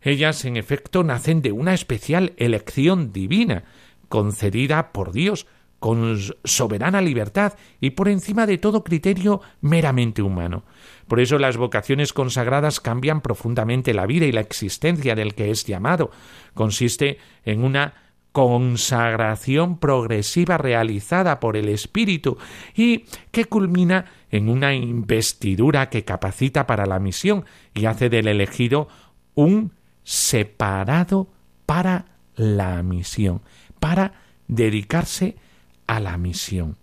Ellas, 0.02 0.46
en 0.46 0.58
efecto, 0.58 1.04
nacen 1.04 1.42
de 1.42 1.52
una 1.52 1.74
especial 1.74 2.34
elección 2.38 3.12
divina, 3.12 3.66
concedida 4.08 4.92
por 4.92 5.12
Dios, 5.12 5.46
con 5.80 6.18
soberana 6.44 7.02
libertad 7.02 7.54
y 7.80 7.92
por 7.92 8.10
encima 8.10 8.46
de 8.46 8.58
todo 8.58 8.84
criterio 8.84 9.42
meramente 9.62 10.22
humano. 10.22 10.64
Por 11.08 11.20
eso 11.20 11.40
las 11.40 11.58
vocaciones 11.58 12.14
consagradas 12.14 12.80
cambian 12.80 13.22
profundamente 13.22 13.94
la 13.94 14.06
vida 14.06 14.26
y 14.26 14.32
la 14.32 14.42
existencia 14.42 15.16
del 15.16 15.34
que 15.34 15.52
es 15.52 15.66
llamado. 15.66 16.12
Consiste 16.54 17.18
en 17.46 17.64
una 17.64 17.94
consagración 18.32 19.80
progresiva 19.80 20.58
realizada 20.58 21.40
por 21.40 21.58
el 21.58 21.68
Espíritu 21.68 22.38
y 22.76 23.06
que 23.32 23.46
culmina 23.46 24.06
en 24.30 24.50
una 24.50 24.76
investidura 24.76 25.90
que 25.90 26.04
capacita 26.04 26.68
para 26.68 26.86
la 26.86 27.00
misión 27.00 27.46
y 27.74 27.86
hace 27.86 28.10
del 28.10 28.28
elegido 28.28 28.88
un 29.34 29.74
separado 30.04 31.32
para 31.66 32.06
la 32.36 32.84
misión, 32.84 33.42
para 33.80 34.14
dedicarse 34.48 35.38
a 35.38 35.49
la 35.98 36.18
misión. 36.18 36.78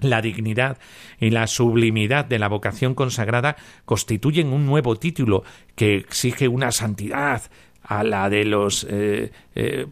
La 0.00 0.20
dignidad 0.20 0.78
y 1.20 1.30
la 1.30 1.46
sublimidad 1.46 2.24
de 2.24 2.40
la 2.40 2.48
vocación 2.48 2.94
consagrada 2.94 3.56
constituyen 3.84 4.52
un 4.52 4.66
nuevo 4.66 4.96
título 4.96 5.44
que 5.76 5.96
exige 5.96 6.48
una 6.48 6.72
santidad 6.72 7.42
a 7.82 8.02
la 8.02 8.28
de 8.28 8.44
los 8.44 8.86
eh, 8.88 9.32
eh, 9.54 9.86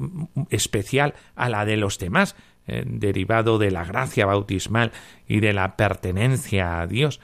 especial 0.48 1.14
a 1.36 1.48
la 1.48 1.64
de 1.64 1.76
los 1.76 1.98
demás, 1.98 2.34
eh, 2.66 2.82
derivado 2.86 3.58
de 3.58 3.70
la 3.70 3.84
gracia 3.84 4.26
bautismal 4.26 4.92
y 5.28 5.40
de 5.40 5.52
la 5.52 5.76
pertenencia 5.76 6.80
a 6.80 6.86
Dios. 6.86 7.20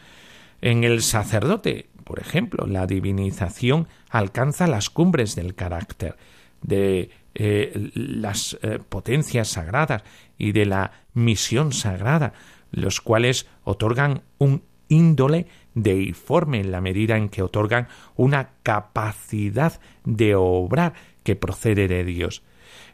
En 0.61 0.85
el 0.85 1.03
sacerdote, 1.03 1.89
por 2.05 2.21
ejemplo, 2.21 2.67
la 2.67 2.87
divinización 2.87 3.89
alcanza 4.11 4.67
las 4.67 4.91
cumbres 4.91 5.35
del 5.35 5.55
carácter 5.55 6.17
de 6.63 7.11
las 7.39 8.59
potencias 8.89 9.49
sagradas 9.49 10.03
y 10.39 10.53
de 10.53 10.65
la 10.65 10.93
misión 11.13 11.73
sagrada, 11.73 12.33
los 12.71 13.01
cuales 13.01 13.47
otorgan 13.65 14.23
un 14.39 14.63
índole 14.89 15.47
deiforme 15.75 16.61
en 16.61 16.73
la 16.73 16.81
medida 16.81 17.17
en 17.17 17.29
que 17.29 17.43
otorgan 17.43 17.89
una 18.17 18.51
capacidad 18.63 19.81
de 20.05 20.35
obrar 20.35 20.95
que 21.23 21.37
procede 21.37 21.89
de 21.89 22.05
Dios. 22.05 22.43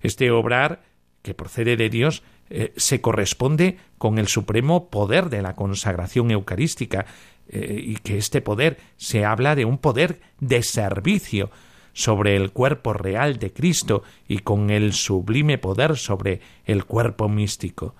Este 0.02 0.30
obrar 0.30 0.82
que 1.22 1.34
procede 1.34 1.76
de 1.76 1.88
Dios 1.88 2.22
eh, 2.50 2.72
se 2.76 3.00
corresponde 3.00 3.78
con 3.98 4.18
el 4.18 4.26
supremo 4.26 4.90
poder 4.90 5.30
de 5.30 5.42
la 5.42 5.54
consagración 5.54 6.30
eucarística 6.30 7.06
eh, 7.48 7.80
y 7.82 7.96
que 7.96 8.18
este 8.18 8.40
poder 8.40 8.78
se 8.96 9.24
habla 9.24 9.54
de 9.54 9.64
un 9.64 9.78
poder 9.78 10.20
de 10.40 10.62
servicio, 10.62 11.50
sobre 11.92 12.36
el 12.36 12.52
cuerpo 12.52 12.92
real 12.92 13.38
de 13.38 13.52
Cristo 13.52 14.02
y 14.26 14.38
con 14.38 14.70
el 14.70 14.92
sublime 14.92 15.58
poder 15.58 15.96
sobre 15.96 16.40
el 16.64 16.84
cuerpo 16.84 17.28
místico. 17.28 17.94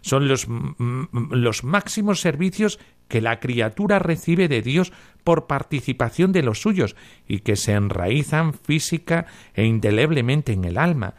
Son 0.00 0.26
los, 0.26 0.48
los 1.30 1.64
máximos 1.64 2.20
servicios 2.20 2.78
que 3.08 3.20
la 3.20 3.40
criatura 3.40 3.98
recibe 3.98 4.48
de 4.48 4.62
Dios 4.62 4.92
por 5.22 5.46
participación 5.46 6.32
de 6.32 6.42
los 6.42 6.60
suyos 6.60 6.96
y 7.28 7.40
que 7.40 7.56
se 7.56 7.72
enraizan 7.72 8.52
física 8.54 9.26
e 9.54 9.64
indeleblemente 9.64 10.52
en 10.52 10.64
el 10.64 10.76
alma. 10.76 11.14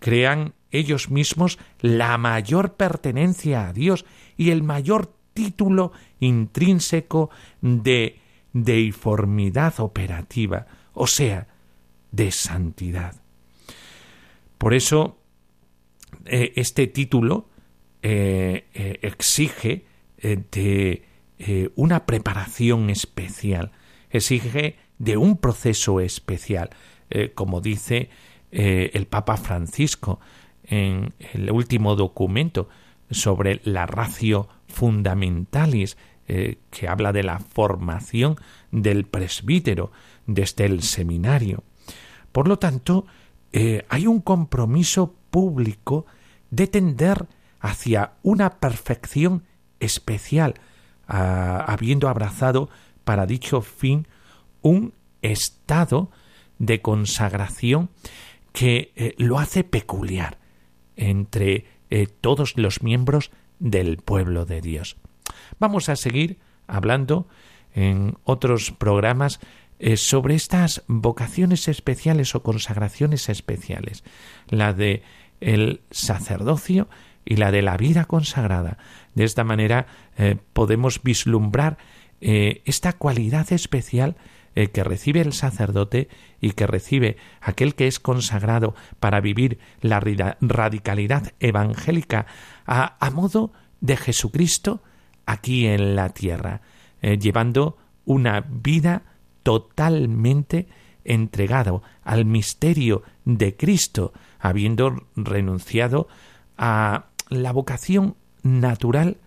Crean 0.00 0.54
ellos 0.70 1.10
mismos 1.10 1.58
la 1.80 2.18
mayor 2.18 2.74
pertenencia 2.74 3.68
a 3.68 3.72
Dios 3.72 4.04
y 4.36 4.50
el 4.50 4.62
mayor 4.62 5.12
título 5.34 5.92
intrínseco 6.18 7.30
de 7.60 8.18
deiformidad 8.52 9.78
operativa 9.80 10.66
o 10.96 11.06
sea, 11.06 11.46
de 12.10 12.32
santidad. 12.32 13.14
Por 14.58 14.72
eso, 14.72 15.18
eh, 16.24 16.54
este 16.56 16.86
título 16.86 17.50
eh, 18.02 18.66
eh, 18.74 18.98
exige 19.02 19.84
de 20.18 21.02
una 21.76 22.06
preparación 22.06 22.88
especial, 22.88 23.70
exige 24.10 24.76
de 24.98 25.18
un 25.18 25.36
proceso 25.36 26.00
especial, 26.00 26.70
como 27.34 27.60
dice 27.60 28.08
el 28.50 29.06
Papa 29.06 29.36
Francisco 29.36 30.18
en 30.64 31.12
el 31.34 31.50
último 31.52 31.94
documento 31.94 32.68
sobre 33.10 33.60
la 33.62 33.86
ratio 33.86 34.48
fundamentalis, 34.66 35.96
que 36.26 36.88
habla 36.88 37.12
de 37.12 37.22
la 37.22 37.38
formación 37.38 38.36
del 38.72 39.04
presbítero, 39.04 39.92
desde 40.26 40.66
el 40.66 40.82
seminario. 40.82 41.62
Por 42.32 42.48
lo 42.48 42.58
tanto, 42.58 43.06
eh, 43.52 43.84
hay 43.88 44.06
un 44.06 44.20
compromiso 44.20 45.14
público 45.30 46.06
de 46.50 46.66
tender 46.66 47.26
hacia 47.60 48.12
una 48.22 48.58
perfección 48.58 49.44
especial, 49.80 50.54
habiendo 51.06 52.08
abrazado 52.08 52.68
para 53.04 53.26
dicho 53.26 53.60
fin 53.62 54.08
un 54.62 54.92
estado 55.22 56.10
de 56.58 56.80
consagración 56.82 57.90
que 58.52 58.92
eh, 58.96 59.14
lo 59.18 59.38
hace 59.38 59.64
peculiar 59.64 60.38
entre 60.96 61.66
eh, 61.90 62.06
todos 62.06 62.56
los 62.56 62.82
miembros 62.82 63.30
del 63.58 63.98
pueblo 63.98 64.44
de 64.44 64.60
Dios. 64.60 64.96
Vamos 65.60 65.88
a 65.88 65.96
seguir 65.96 66.38
hablando 66.66 67.28
en 67.74 68.16
otros 68.24 68.72
programas 68.72 69.40
eh, 69.78 69.98
sobre 69.98 70.34
estas 70.34 70.82
vocaciones 70.86 71.68
especiales 71.68 72.34
o 72.34 72.42
consagraciones 72.42 73.28
especiales, 73.28 74.04
la 74.48 74.72
de 74.72 75.02
el 75.40 75.82
sacerdocio 75.90 76.88
y 77.26 77.36
la 77.36 77.50
de 77.50 77.60
la 77.60 77.76
vida 77.76 78.06
consagrada. 78.06 78.78
De 79.14 79.24
esta 79.24 79.44
manera 79.44 79.86
eh, 80.16 80.36
podemos 80.54 81.02
vislumbrar 81.02 81.76
eh, 82.22 82.62
esta 82.64 82.94
cualidad 82.94 83.52
especial 83.52 84.16
que 84.72 84.82
recibe 84.82 85.20
el 85.20 85.34
sacerdote 85.34 86.08
y 86.40 86.52
que 86.52 86.66
recibe 86.66 87.18
aquel 87.42 87.74
que 87.74 87.86
es 87.86 88.00
consagrado 88.00 88.74
para 89.00 89.20
vivir 89.20 89.58
la 89.82 90.00
radicalidad 90.00 91.34
evangélica 91.40 92.24
a, 92.64 92.96
a 92.98 93.10
modo 93.10 93.52
de 93.82 93.98
Jesucristo 93.98 94.82
aquí 95.26 95.66
en 95.66 95.94
la 95.94 96.08
tierra, 96.08 96.62
llevando 97.02 97.76
una 98.06 98.40
vida 98.48 99.02
totalmente 99.46 100.66
entregado 101.04 101.84
al 102.02 102.24
misterio 102.24 103.04
de 103.24 103.56
Cristo, 103.56 104.12
habiendo 104.40 105.06
renunciado 105.14 106.08
a 106.58 107.10
la 107.28 107.52
vocación 107.52 108.16
natural 108.42 109.18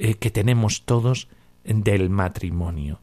eh, 0.00 0.14
que 0.14 0.32
tenemos 0.32 0.82
todos 0.86 1.28
del 1.62 2.10
matrimonio, 2.10 2.98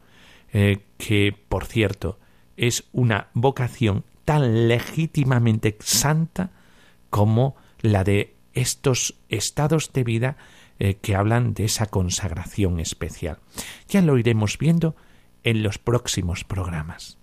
eh, 0.52 0.84
que, 0.98 1.34
por 1.48 1.64
cierto, 1.64 2.20
es 2.58 2.84
una 2.92 3.30
vocación 3.34 4.04
tan 4.26 4.68
legítimamente 4.68 5.78
santa 5.80 6.52
como 7.10 7.56
la 7.80 8.04
de 8.04 8.36
estos 8.52 9.16
estados 9.30 9.94
de 9.94 10.04
vida 10.04 10.36
eh, 10.80 10.96
que 10.96 11.16
hablan 11.16 11.54
de 11.54 11.64
esa 11.64 11.86
consagración 11.86 12.82
especial. 12.82 13.40
Ya 13.88 14.02
lo 14.02 14.18
iremos 14.18 14.58
viendo 14.58 14.98
en 15.44 15.64
los 15.64 15.78
próximos 15.78 16.44
programas. 16.44 17.18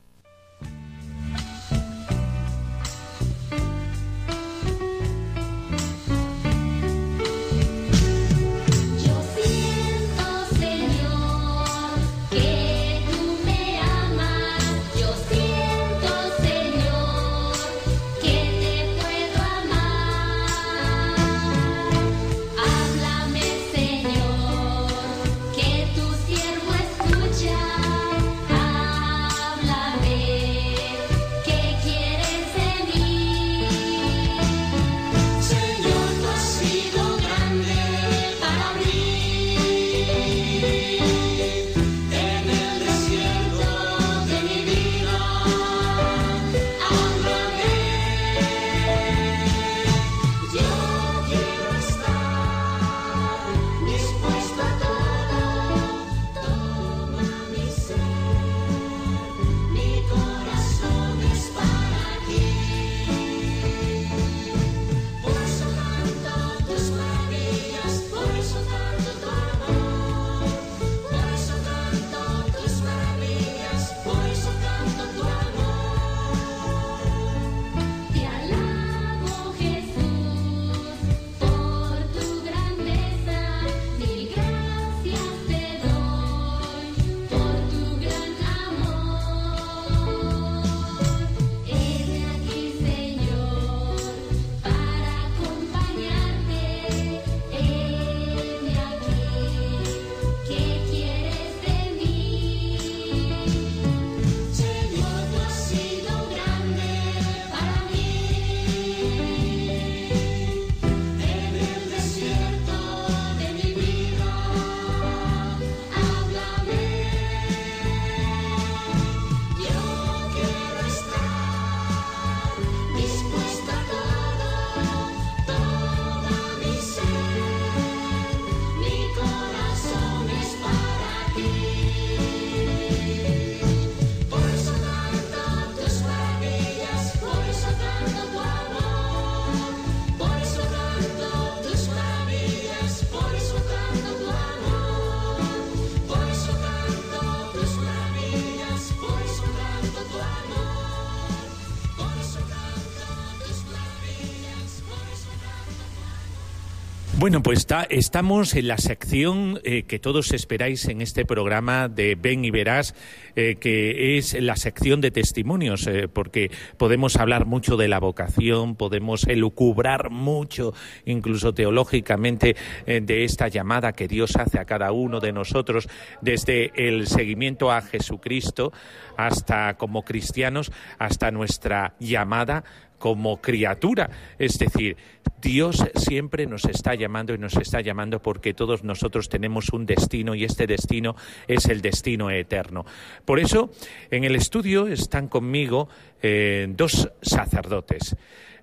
Bueno, 157.25 157.43
pues 157.43 157.67
estamos 157.89 158.55
en 158.55 158.69
la 158.69 158.77
sección 158.77 159.59
eh, 159.65 159.85
que 159.85 159.99
todos 159.99 160.35
esperáis 160.35 160.85
en 160.89 161.01
este 161.01 161.25
programa 161.25 161.89
de 161.89 162.17
Ven 162.17 162.45
y 162.45 162.51
Verás, 162.51 162.95
eh, 163.37 163.57
que 163.57 164.19
es 164.19 164.41
la 164.41 164.57
sección 164.57 165.01
de 165.01 165.11
testimonios, 165.11 165.87
eh, 165.87 166.09
porque 166.09 166.51
podemos 166.77 167.17
hablar 167.17 167.47
mucho 167.47 167.77
de 167.77 167.89
la 167.89 168.01
vocación, 168.01 168.77
podemos 168.77 169.27
elucubrar 169.27 170.11
mucho, 170.11 170.75
incluso 171.05 171.55
teológicamente, 171.55 172.57
de 172.87 173.25
esta 173.25 173.49
llamada 173.49 173.93
que 173.93 174.09
Dios 174.09 174.37
hace 174.37 174.59
a 174.59 174.65
cada 174.65 174.93
uno 174.93 175.21
de 175.21 175.33
nosotros, 175.33 175.89
desde 176.21 176.73
el 176.77 177.07
seguimiento 177.07 177.71
a 177.71 177.83
Jesucristo 177.83 178.73
hasta 179.17 179.75
como 179.77 180.03
cristianos, 180.03 180.73
hasta 180.99 181.31
nuestra 181.31 181.95
llamada 181.99 182.65
como 182.99 183.41
criatura. 183.43 184.09
Es 184.39 184.59
decir, 184.59 184.97
Dios 185.43 185.85
siempre 185.95 186.47
nos 186.47 186.65
está 186.65 186.95
llamando 186.95 187.35
y 187.35 187.39
nos 187.39 187.55
está 187.57 187.83
llamando 187.83 188.23
porque 188.23 188.55
todos 188.55 188.83
nosotros 188.83 189.29
tenemos 189.29 189.75
un 189.75 189.85
destino 189.85 190.35
y 190.35 190.45
este 190.45 190.67
destino 190.67 191.15
es 191.47 191.67
el 191.67 191.83
destino 191.83 192.31
eterno. 192.31 192.87
Por 193.25 193.41
eso, 193.41 193.71
en 194.11 194.25
el 194.25 194.37
estudio 194.37 194.87
están 194.87 195.29
conmigo 195.29 195.89
eh, 196.23 196.67
dos 196.71 197.11
sacerdotes. 197.23 198.17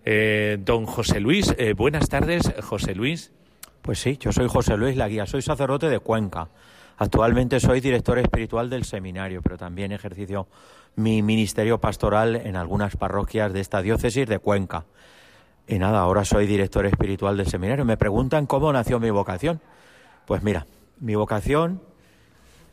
Eh, 0.06 0.58
don 0.60 0.86
José 0.86 1.20
Luis, 1.20 1.54
eh, 1.58 1.74
buenas 1.74 2.10
tardes, 2.10 2.54
José 2.62 2.94
Luis. 2.94 3.32
Pues 3.82 4.00
sí, 4.00 4.18
yo 4.20 4.32
soy 4.32 4.48
José 4.48 4.78
Luis 4.78 4.96
Laguía, 4.96 5.26
soy 5.26 5.42
sacerdote 5.42 5.90
de 5.90 6.00
Cuenca. 6.00 6.50
Actualmente 6.98 7.60
soy 7.60 7.82
director 7.82 8.20
espiritual 8.20 8.70
del 8.70 8.86
seminario, 8.86 9.42
pero 9.42 9.58
también 9.58 9.92
ejercicio 9.92 10.48
mi 10.96 11.24
ministerio 11.24 11.80
pastoral 11.80 12.36
en 12.36 12.56
algunas 12.56 12.96
parroquias 12.96 13.54
de 13.54 13.62
esta 13.62 13.82
diócesis 13.82 14.28
de 14.28 14.38
Cuenca. 14.38 14.86
Y 15.68 15.80
nada, 15.80 16.02
ahora 16.02 16.26
soy 16.26 16.46
director 16.46 16.86
espiritual 16.86 17.38
del 17.38 17.48
seminario. 17.48 17.86
Me 17.86 17.98
preguntan 17.98 18.46
cómo 18.46 18.72
nació 18.72 19.00
mi 19.00 19.10
vocación. 19.10 19.62
Pues 20.28 20.44
mira, 20.44 20.68
mi 21.00 21.16
vocación, 21.16 21.82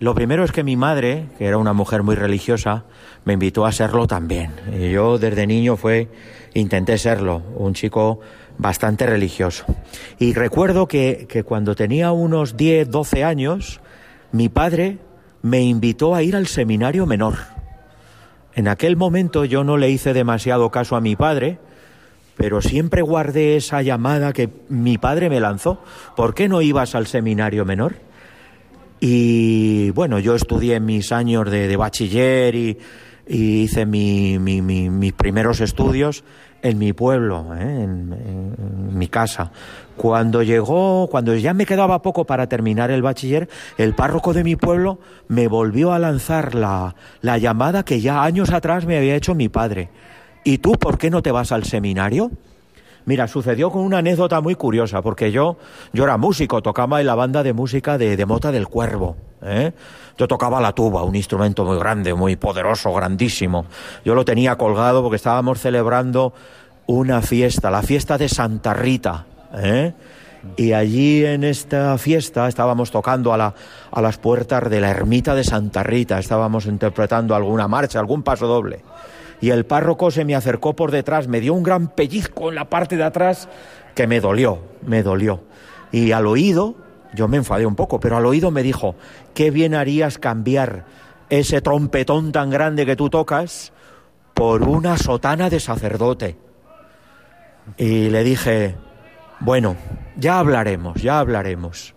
lo 0.00 0.14
primero 0.14 0.44
es 0.44 0.52
que 0.52 0.64
mi 0.64 0.76
madre, 0.76 1.26
que 1.38 1.46
era 1.46 1.58
una 1.58 1.72
mujer 1.72 2.02
muy 2.02 2.14
religiosa, 2.14 2.84
me 3.24 3.34
invitó 3.34 3.66
a 3.66 3.72
serlo 3.72 4.06
también. 4.06 4.52
Y 4.78 4.90
yo 4.90 5.18
desde 5.18 5.46
niño 5.46 5.76
fue, 5.76 6.08
intenté 6.54 6.98
serlo, 6.98 7.42
un 7.56 7.74
chico 7.74 8.20
bastante 8.58 9.06
religioso. 9.06 9.64
Y 10.18 10.34
recuerdo 10.34 10.86
que, 10.86 11.26
que 11.28 11.42
cuando 11.42 11.74
tenía 11.74 12.12
unos 12.12 12.56
10, 12.56 12.90
12 12.90 13.24
años, 13.24 13.80
mi 14.32 14.48
padre 14.48 14.98
me 15.42 15.62
invitó 15.62 16.14
a 16.14 16.22
ir 16.22 16.36
al 16.36 16.46
seminario 16.46 17.06
menor 17.06 17.58
en 18.58 18.66
aquel 18.66 18.96
momento 18.96 19.44
yo 19.44 19.62
no 19.62 19.76
le 19.76 19.88
hice 19.88 20.12
demasiado 20.12 20.68
caso 20.70 20.96
a 20.96 21.00
mi 21.00 21.14
padre, 21.14 21.60
pero 22.36 22.60
siempre 22.60 23.02
guardé 23.02 23.54
esa 23.54 23.82
llamada 23.82 24.32
que 24.32 24.50
mi 24.68 24.98
padre 24.98 25.30
me 25.30 25.38
lanzó. 25.38 25.80
¿Por 26.16 26.34
qué 26.34 26.48
no 26.48 26.60
ibas 26.60 26.96
al 26.96 27.06
seminario 27.06 27.64
menor? 27.64 27.94
Y 29.00 29.90
bueno, 29.90 30.18
yo 30.18 30.34
estudié 30.34 30.80
mis 30.80 31.12
años 31.12 31.50
de, 31.50 31.76
bachiller 31.76 32.54
y, 32.54 32.78
hice 33.26 33.86
mis 33.86 35.12
primeros 35.12 35.60
estudios 35.60 36.24
en 36.62 36.78
mi 36.78 36.92
pueblo, 36.92 37.54
¿eh? 37.54 37.82
en, 37.82 38.98
mi 38.98 39.06
casa. 39.08 39.52
Cuando 39.96 40.42
llegó, 40.42 41.08
cuando 41.08 41.34
ya 41.36 41.54
me 41.54 41.66
quedaba 41.66 42.02
poco 42.02 42.24
para 42.24 42.48
terminar 42.48 42.90
el 42.90 43.02
bachiller, 43.02 43.48
el 43.76 43.94
párroco 43.94 44.32
de 44.32 44.42
mi 44.42 44.56
pueblo 44.56 44.98
me 45.28 45.46
volvió 45.46 45.92
a 45.92 45.98
lanzar 45.98 46.54
la, 46.54 46.96
la 47.20 47.38
llamada 47.38 47.84
que 47.84 48.00
ya 48.00 48.24
años 48.24 48.50
atrás 48.50 48.86
me 48.86 48.96
había 48.96 49.14
hecho 49.14 49.34
mi 49.34 49.48
padre. 49.48 49.90
¿Y 50.42 50.58
tú 50.58 50.72
por 50.72 50.98
qué 50.98 51.10
no 51.10 51.22
te 51.22 51.30
vas 51.30 51.52
al 51.52 51.64
seminario? 51.64 52.30
Mira, 53.08 53.26
sucedió 53.26 53.70
con 53.70 53.80
una 53.80 53.98
anécdota 53.98 54.42
muy 54.42 54.54
curiosa, 54.54 55.00
porque 55.00 55.32
yo, 55.32 55.56
yo 55.94 56.04
era 56.04 56.18
músico, 56.18 56.60
tocaba 56.60 57.00
en 57.00 57.06
la 57.06 57.14
banda 57.14 57.42
de 57.42 57.54
música 57.54 57.96
de, 57.96 58.18
de 58.18 58.26
Mota 58.26 58.52
del 58.52 58.68
Cuervo. 58.68 59.16
¿eh? 59.40 59.72
Yo 60.18 60.28
tocaba 60.28 60.60
la 60.60 60.72
tuba, 60.72 61.04
un 61.04 61.16
instrumento 61.16 61.64
muy 61.64 61.78
grande, 61.78 62.12
muy 62.12 62.36
poderoso, 62.36 62.92
grandísimo. 62.92 63.64
Yo 64.04 64.14
lo 64.14 64.26
tenía 64.26 64.56
colgado 64.56 65.00
porque 65.02 65.16
estábamos 65.16 65.58
celebrando 65.58 66.34
una 66.84 67.22
fiesta, 67.22 67.70
la 67.70 67.80
fiesta 67.80 68.18
de 68.18 68.28
Santa 68.28 68.74
Rita. 68.74 69.24
¿eh? 69.54 69.94
Y 70.58 70.74
allí 70.74 71.24
en 71.24 71.44
esta 71.44 71.96
fiesta 71.96 72.46
estábamos 72.46 72.90
tocando 72.90 73.32
a, 73.32 73.38
la, 73.38 73.54
a 73.90 74.02
las 74.02 74.18
puertas 74.18 74.68
de 74.68 74.82
la 74.82 74.90
ermita 74.90 75.34
de 75.34 75.44
Santa 75.44 75.82
Rita, 75.82 76.18
estábamos 76.18 76.66
interpretando 76.66 77.34
alguna 77.34 77.68
marcha, 77.68 78.00
algún 78.00 78.22
paso 78.22 78.46
doble 78.46 78.82
y 79.40 79.50
el 79.50 79.66
párroco 79.66 80.10
se 80.10 80.24
me 80.24 80.34
acercó 80.34 80.74
por 80.74 80.90
detrás, 80.90 81.28
me 81.28 81.40
dio 81.40 81.54
un 81.54 81.62
gran 81.62 81.88
pellizco 81.88 82.48
en 82.48 82.56
la 82.56 82.68
parte 82.68 82.96
de 82.96 83.04
atrás 83.04 83.48
que 83.94 84.06
me 84.06 84.20
dolió, 84.20 84.60
me 84.84 85.02
dolió. 85.02 85.42
Y 85.92 86.12
al 86.12 86.26
oído, 86.26 86.74
yo 87.14 87.28
me 87.28 87.36
enfadé 87.36 87.66
un 87.66 87.76
poco, 87.76 88.00
pero 88.00 88.16
al 88.16 88.26
oído 88.26 88.50
me 88.50 88.62
dijo, 88.62 88.94
qué 89.34 89.50
bien 89.50 89.74
harías 89.74 90.18
cambiar 90.18 90.84
ese 91.30 91.60
trompetón 91.60 92.32
tan 92.32 92.50
grande 92.50 92.86
que 92.86 92.96
tú 92.96 93.10
tocas 93.10 93.72
por 94.34 94.62
una 94.62 94.96
sotana 94.96 95.50
de 95.50 95.60
sacerdote. 95.60 96.36
Y 97.76 98.08
le 98.10 98.24
dije, 98.24 98.76
bueno, 99.40 99.76
ya 100.16 100.38
hablaremos, 100.38 101.02
ya 101.02 101.18
hablaremos. 101.18 101.94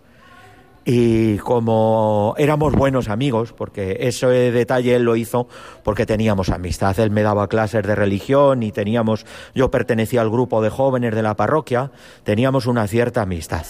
Y 0.84 1.36
como 1.38 2.34
éramos 2.38 2.74
buenos 2.74 3.08
amigos, 3.08 3.52
porque 3.52 3.98
ese 4.00 4.26
detalle 4.26 4.96
él 4.96 5.04
lo 5.04 5.14
hizo 5.14 5.46
porque 5.84 6.06
teníamos 6.06 6.48
amistad. 6.48 6.98
Él 6.98 7.10
me 7.10 7.22
daba 7.22 7.48
clases 7.48 7.84
de 7.86 7.94
religión 7.94 8.64
y 8.64 8.72
teníamos, 8.72 9.24
yo 9.54 9.70
pertenecía 9.70 10.22
al 10.22 10.30
grupo 10.30 10.60
de 10.60 10.70
jóvenes 10.70 11.14
de 11.14 11.22
la 11.22 11.36
parroquia, 11.36 11.92
teníamos 12.24 12.66
una 12.66 12.88
cierta 12.88 13.22
amistad. 13.22 13.64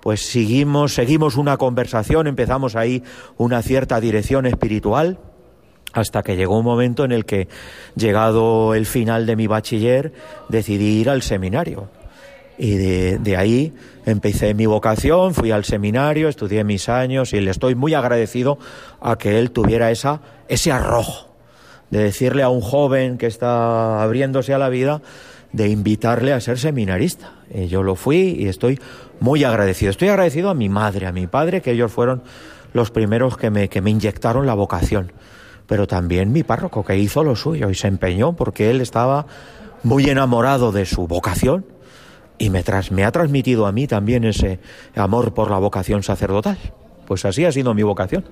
Pues 0.00 0.20
seguimos, 0.22 0.94
seguimos 0.94 1.36
una 1.36 1.56
conversación, 1.58 2.26
empezamos 2.26 2.74
ahí 2.74 3.04
una 3.36 3.62
cierta 3.62 4.00
dirección 4.00 4.46
espiritual, 4.46 5.20
hasta 5.92 6.24
que 6.24 6.34
llegó 6.34 6.58
un 6.58 6.64
momento 6.64 7.04
en 7.04 7.12
el 7.12 7.24
que, 7.24 7.46
llegado 7.94 8.74
el 8.74 8.86
final 8.86 9.26
de 9.26 9.36
mi 9.36 9.46
bachiller, 9.46 10.12
decidí 10.48 11.00
ir 11.00 11.08
al 11.08 11.22
seminario 11.22 11.88
y 12.58 12.76
de, 12.76 13.36
ahí 13.36 13.72
empecé 14.06 14.54
mi 14.54 14.66
vocación, 14.66 15.34
fui 15.34 15.50
al 15.50 15.64
seminario, 15.64 16.28
estudié 16.28 16.64
mis 16.64 16.88
años 16.88 17.32
y 17.32 17.40
le 17.40 17.50
estoy 17.50 17.74
muy 17.74 17.94
agradecido 17.94 18.58
a 19.00 19.16
que 19.16 19.38
él 19.38 19.50
tuviera 19.50 19.90
esa, 19.90 20.20
ese 20.48 20.70
arrojo 20.72 21.32
de 21.90 22.04
decirle 22.04 22.42
a 22.42 22.48
un 22.48 22.60
joven 22.60 23.18
que 23.18 23.26
está 23.26 24.02
abriéndose 24.02 24.54
a 24.54 24.58
la 24.58 24.70
vida, 24.70 25.02
de 25.52 25.68
invitarle 25.68 26.32
a 26.32 26.40
ser 26.40 26.58
seminarista. 26.58 27.32
Y 27.52 27.66
yo 27.66 27.82
lo 27.82 27.96
fui 27.96 28.34
y 28.38 28.48
estoy 28.48 28.80
muy 29.20 29.44
agradecido. 29.44 29.90
Estoy 29.90 30.08
agradecido 30.08 30.48
a 30.48 30.54
mi 30.54 30.70
madre, 30.70 31.06
a 31.06 31.12
mi 31.12 31.26
padre, 31.26 31.60
que 31.60 31.72
ellos 31.72 31.92
fueron 31.92 32.22
los 32.72 32.90
primeros 32.90 33.36
que 33.36 33.50
me, 33.50 33.68
que 33.68 33.82
me 33.82 33.90
inyectaron 33.90 34.46
la 34.46 34.54
vocación. 34.54 35.12
Pero 35.66 35.86
también 35.86 36.32
mi 36.32 36.42
párroco, 36.42 36.82
que 36.82 36.96
hizo 36.96 37.22
lo 37.22 37.36
suyo 37.36 37.68
y 37.68 37.74
se 37.74 37.88
empeñó 37.88 38.34
porque 38.34 38.70
él 38.70 38.80
estaba 38.80 39.26
muy 39.82 40.08
enamorado 40.08 40.72
de 40.72 40.86
su 40.86 41.06
vocación 41.06 41.66
y 42.42 42.50
me, 42.50 42.64
me 42.90 43.04
ha 43.04 43.12
transmitido 43.12 43.66
a 43.66 43.72
mí 43.72 43.86
también 43.86 44.24
ese 44.24 44.58
amor 44.96 45.32
por 45.32 45.48
la 45.48 45.58
vocación 45.58 46.02
sacerdotal. 46.02 46.58
Pues 47.06 47.24
así 47.24 47.44
ha 47.44 47.52
sido 47.52 47.72
mi 47.72 47.84
vocación. 47.84 48.24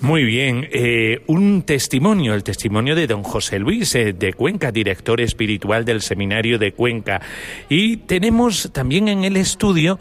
Muy 0.00 0.24
bien, 0.24 0.68
eh, 0.72 1.22
un 1.28 1.62
testimonio, 1.62 2.34
el 2.34 2.42
testimonio 2.42 2.96
de 2.96 3.06
don 3.06 3.22
José 3.22 3.60
Luis 3.60 3.94
eh, 3.94 4.12
de 4.12 4.32
Cuenca, 4.32 4.72
director 4.72 5.20
espiritual 5.20 5.84
del 5.84 6.02
Seminario 6.02 6.58
de 6.58 6.72
Cuenca. 6.72 7.22
Y 7.68 7.98
tenemos 7.98 8.72
también 8.72 9.06
en 9.06 9.22
el 9.22 9.36
estudio 9.36 10.00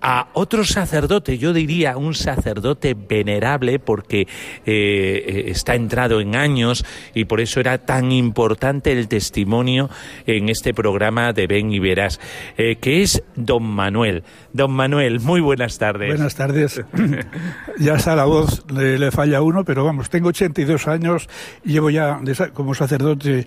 a 0.00 0.28
otro 0.32 0.64
sacerdote, 0.64 1.38
yo 1.38 1.52
diría 1.52 1.96
un 1.96 2.14
sacerdote 2.14 2.94
venerable 2.94 3.78
porque 3.78 4.22
eh, 4.22 4.26
eh, 4.66 5.44
está 5.48 5.74
entrado 5.74 6.20
en 6.20 6.36
años 6.36 6.84
y 7.14 7.26
por 7.26 7.40
eso 7.40 7.60
era 7.60 7.78
tan 7.78 8.12
importante 8.12 8.92
el 8.92 9.08
testimonio 9.08 9.90
en 10.26 10.48
este 10.48 10.72
programa 10.72 11.32
de 11.32 11.46
Ven 11.46 11.72
y 11.72 11.78
Verás, 11.78 12.18
eh, 12.56 12.76
que 12.76 13.02
es 13.02 13.22
don 13.36 13.62
Manuel. 13.64 14.24
Don 14.52 14.72
Manuel, 14.72 15.20
muy 15.20 15.40
buenas 15.40 15.78
tardes. 15.78 16.08
Buenas 16.08 16.34
tardes. 16.34 16.82
ya 17.78 17.94
está 17.94 18.16
la 18.16 18.24
voz, 18.24 18.64
le, 18.72 19.10
falla 19.10 19.42
uno, 19.42 19.64
pero 19.64 19.84
vamos, 19.84 20.08
tengo 20.08 20.28
82 20.28 20.88
años, 20.88 21.28
llevo 21.64 21.90
ya 21.90 22.20
como 22.54 22.74
sacerdote 22.74 23.46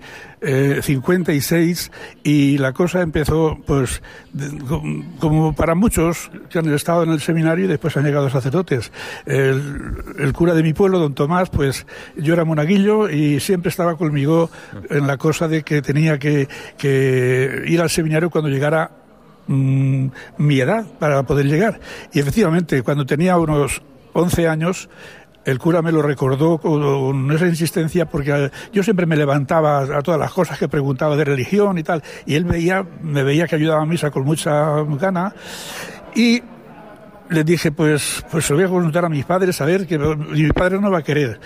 56 0.82 1.90
y 2.22 2.58
la 2.58 2.72
cosa 2.72 3.00
empezó 3.00 3.58
pues 3.66 4.02
como 5.18 5.54
para 5.54 5.74
muchos 5.74 6.30
que 6.48 6.58
han 6.58 6.72
estado 6.72 7.02
en 7.02 7.10
el 7.10 7.20
seminario 7.20 7.64
y 7.64 7.68
después 7.68 7.96
han 7.96 8.04
llegado 8.04 8.28
sacerdotes. 8.30 8.92
El, 9.26 10.32
cura 10.34 10.54
de 10.54 10.62
mi 10.62 10.72
pueblo, 10.72 10.98
don 10.98 11.14
Tomás, 11.14 11.50
pues 11.50 11.86
yo 12.16 12.34
era 12.34 12.44
monaguillo 12.44 13.08
y 13.08 13.40
siempre 13.40 13.70
estaba 13.70 13.96
conmigo 13.96 14.50
en 14.90 15.06
la 15.06 15.16
cosa 15.16 15.48
de 15.48 15.62
que 15.62 15.82
tenía 15.82 16.18
que, 16.18 16.48
ir 17.66 17.80
al 17.80 17.90
seminario 17.90 18.30
cuando 18.30 18.50
llegara 18.50 18.90
mm, 19.46 20.06
mi 20.38 20.60
edad 20.60 20.86
para 20.98 21.22
poder 21.22 21.46
llegar. 21.46 21.80
Y 22.12 22.20
efectivamente, 22.20 22.82
cuando 22.82 23.06
tenía 23.06 23.36
unos 23.36 23.82
11 24.12 24.48
años, 24.48 24.88
el 25.44 25.58
cura 25.58 25.82
me 25.82 25.92
lo 25.92 26.02
recordó 26.02 26.58
con 26.58 27.30
esa 27.32 27.46
insistencia 27.46 28.06
porque 28.06 28.50
yo 28.72 28.82
siempre 28.82 29.06
me 29.06 29.16
levantaba 29.16 29.80
a 29.80 30.02
todas 30.02 30.18
las 30.18 30.32
cosas 30.32 30.58
que 30.58 30.68
preguntaba 30.68 31.16
de 31.16 31.24
religión 31.24 31.78
y 31.78 31.82
tal, 31.82 32.02
y 32.26 32.34
él 32.34 32.44
veía, 32.44 32.84
me 33.02 33.22
veía 33.22 33.46
que 33.46 33.56
ayudaba 33.56 33.82
a 33.82 33.86
misa 33.86 34.10
con 34.10 34.24
mucha 34.24 34.82
gana 34.98 35.34
Y 36.14 36.42
le 37.28 37.44
dije, 37.44 37.72
pues, 37.72 38.24
pues 38.30 38.44
se 38.44 38.52
lo 38.52 38.58
voy 38.58 38.66
a 38.66 38.68
consultar 38.68 39.04
a 39.04 39.08
mis 39.08 39.24
padres 39.24 39.60
a 39.60 39.64
ver 39.64 39.86
que 39.86 39.98
mi 39.98 40.48
padre 40.50 40.80
no 40.80 40.90
va 40.90 40.98
a 40.98 41.02
querer. 41.02 41.40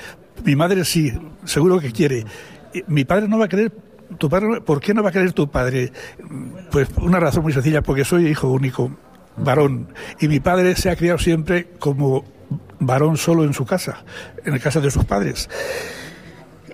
Mi 0.44 0.56
madre 0.56 0.84
sí, 0.84 1.12
seguro 1.44 1.80
que 1.80 1.92
quiere. 1.92 2.24
Mi 2.86 3.04
padre 3.04 3.28
no 3.28 3.38
va 3.38 3.46
a 3.46 3.48
querer. 3.48 3.72
Tu 4.18 4.28
padre, 4.28 4.60
¿Por 4.62 4.80
qué 4.80 4.94
no 4.94 5.02
va 5.02 5.10
a 5.10 5.12
querer 5.12 5.32
tu 5.32 5.50
padre? 5.50 5.92
Pues 6.70 6.88
una 6.96 7.20
razón 7.20 7.42
muy 7.42 7.52
sencilla, 7.52 7.82
porque 7.82 8.04
soy 8.04 8.26
hijo 8.26 8.48
único, 8.48 8.90
varón. 9.36 9.88
Y 10.20 10.28
mi 10.28 10.40
padre 10.40 10.74
se 10.76 10.90
ha 10.90 10.96
criado 10.96 11.18
siempre 11.18 11.68
como 11.78 12.24
varón 12.80 13.16
solo 13.16 13.44
en 13.44 13.52
su 13.52 13.66
casa, 13.66 14.04
en 14.44 14.52
la 14.52 14.58
casa 14.58 14.80
de 14.80 14.90
sus 14.90 15.04
padres. 15.04 15.48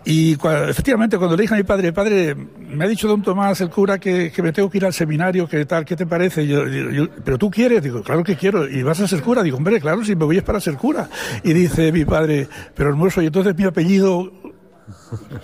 Y 0.06 0.32
efectivamente, 0.32 1.16
cuando 1.16 1.34
le 1.34 1.42
dije 1.42 1.54
a 1.54 1.56
mi 1.56 1.62
padre, 1.62 1.92
padre, 1.92 2.34
me 2.34 2.84
ha 2.84 2.88
dicho 2.88 3.08
don 3.08 3.22
Tomás, 3.22 3.60
el 3.62 3.70
cura, 3.70 3.98
que, 3.98 4.30
me 4.42 4.52
tengo 4.52 4.68
que 4.68 4.76
ir 4.78 4.84
al 4.84 4.92
seminario, 4.92 5.48
que 5.48 5.64
tal, 5.64 5.84
¿qué 5.86 5.96
te 5.96 6.04
parece? 6.04 6.46
Yo, 6.46 6.62
pero 7.24 7.38
tú 7.38 7.50
quieres, 7.50 7.82
digo, 7.82 8.02
claro 8.02 8.22
que 8.22 8.36
quiero, 8.36 8.68
y 8.68 8.82
vas 8.82 9.00
a 9.00 9.08
ser 9.08 9.22
cura, 9.22 9.42
digo, 9.42 9.56
hombre, 9.56 9.80
claro, 9.80 10.04
si 10.04 10.14
me 10.14 10.26
voy 10.26 10.36
es 10.36 10.42
para 10.42 10.60
ser 10.60 10.74
cura. 10.74 11.08
Y 11.42 11.54
dice 11.54 11.90
mi 11.90 12.04
padre, 12.04 12.48
pero 12.74 12.90
hermoso, 12.90 13.22
y 13.22 13.26
entonces 13.26 13.56
mi 13.56 13.64
apellido, 13.64 14.30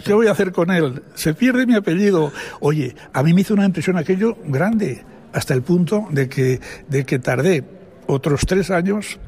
¿qué 0.04 0.12
voy 0.12 0.26
a 0.26 0.32
hacer 0.32 0.52
con 0.52 0.70
él? 0.70 1.04
Se 1.14 1.32
pierde 1.32 1.66
mi 1.66 1.74
apellido. 1.74 2.30
Oye, 2.60 2.94
a 3.14 3.22
mí 3.22 3.32
me 3.32 3.40
hizo 3.40 3.54
una 3.54 3.64
impresión 3.64 3.96
aquello 3.96 4.36
grande, 4.44 5.02
hasta 5.32 5.54
el 5.54 5.62
punto 5.62 6.06
de 6.10 6.28
que, 6.28 6.60
de 6.86 7.06
que 7.06 7.18
tardé 7.18 7.64
otros 8.06 8.42
tres 8.46 8.70
años 8.70 9.18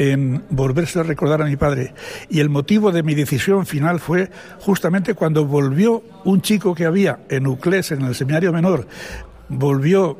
en 0.00 0.42
volverse 0.48 0.98
a 0.98 1.02
recordar 1.02 1.42
a 1.42 1.44
mi 1.44 1.56
padre. 1.56 1.92
Y 2.30 2.40
el 2.40 2.48
motivo 2.48 2.90
de 2.90 3.02
mi 3.02 3.14
decisión 3.14 3.66
final 3.66 4.00
fue 4.00 4.30
justamente 4.58 5.12
cuando 5.12 5.44
volvió 5.44 6.02
un 6.24 6.40
chico 6.40 6.74
que 6.74 6.86
había 6.86 7.18
en 7.28 7.46
Uclés, 7.46 7.92
en 7.92 8.00
el 8.00 8.14
seminario 8.14 8.50
menor, 8.50 8.86
volvió 9.50 10.16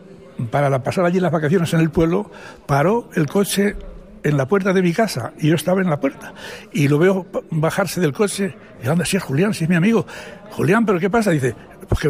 para 0.50 0.82
pasar 0.82 1.06
allí 1.06 1.18
las 1.18 1.32
vacaciones 1.32 1.72
en 1.72 1.80
el 1.80 1.88
pueblo, 1.88 2.30
paró 2.66 3.08
el 3.14 3.26
coche 3.26 3.74
en 4.22 4.36
la 4.36 4.46
puerta 4.46 4.74
de 4.74 4.82
mi 4.82 4.92
casa 4.92 5.32
y 5.38 5.48
yo 5.48 5.54
estaba 5.54 5.80
en 5.80 5.88
la 5.88 5.98
puerta 5.98 6.34
y 6.72 6.86
lo 6.88 6.98
veo 6.98 7.26
bajarse 7.50 8.02
del 8.02 8.12
coche 8.12 8.54
y 8.84 8.86
anda, 8.86 9.06
si 9.06 9.16
es 9.16 9.22
Julián, 9.22 9.54
si 9.54 9.64
es 9.64 9.70
mi 9.70 9.76
amigo. 9.76 10.06
Julián, 10.50 10.84
¿pero 10.84 11.00
qué 11.00 11.08
pasa? 11.08 11.30
Dice, 11.30 11.54
pues 11.88 12.00
que 12.02 12.08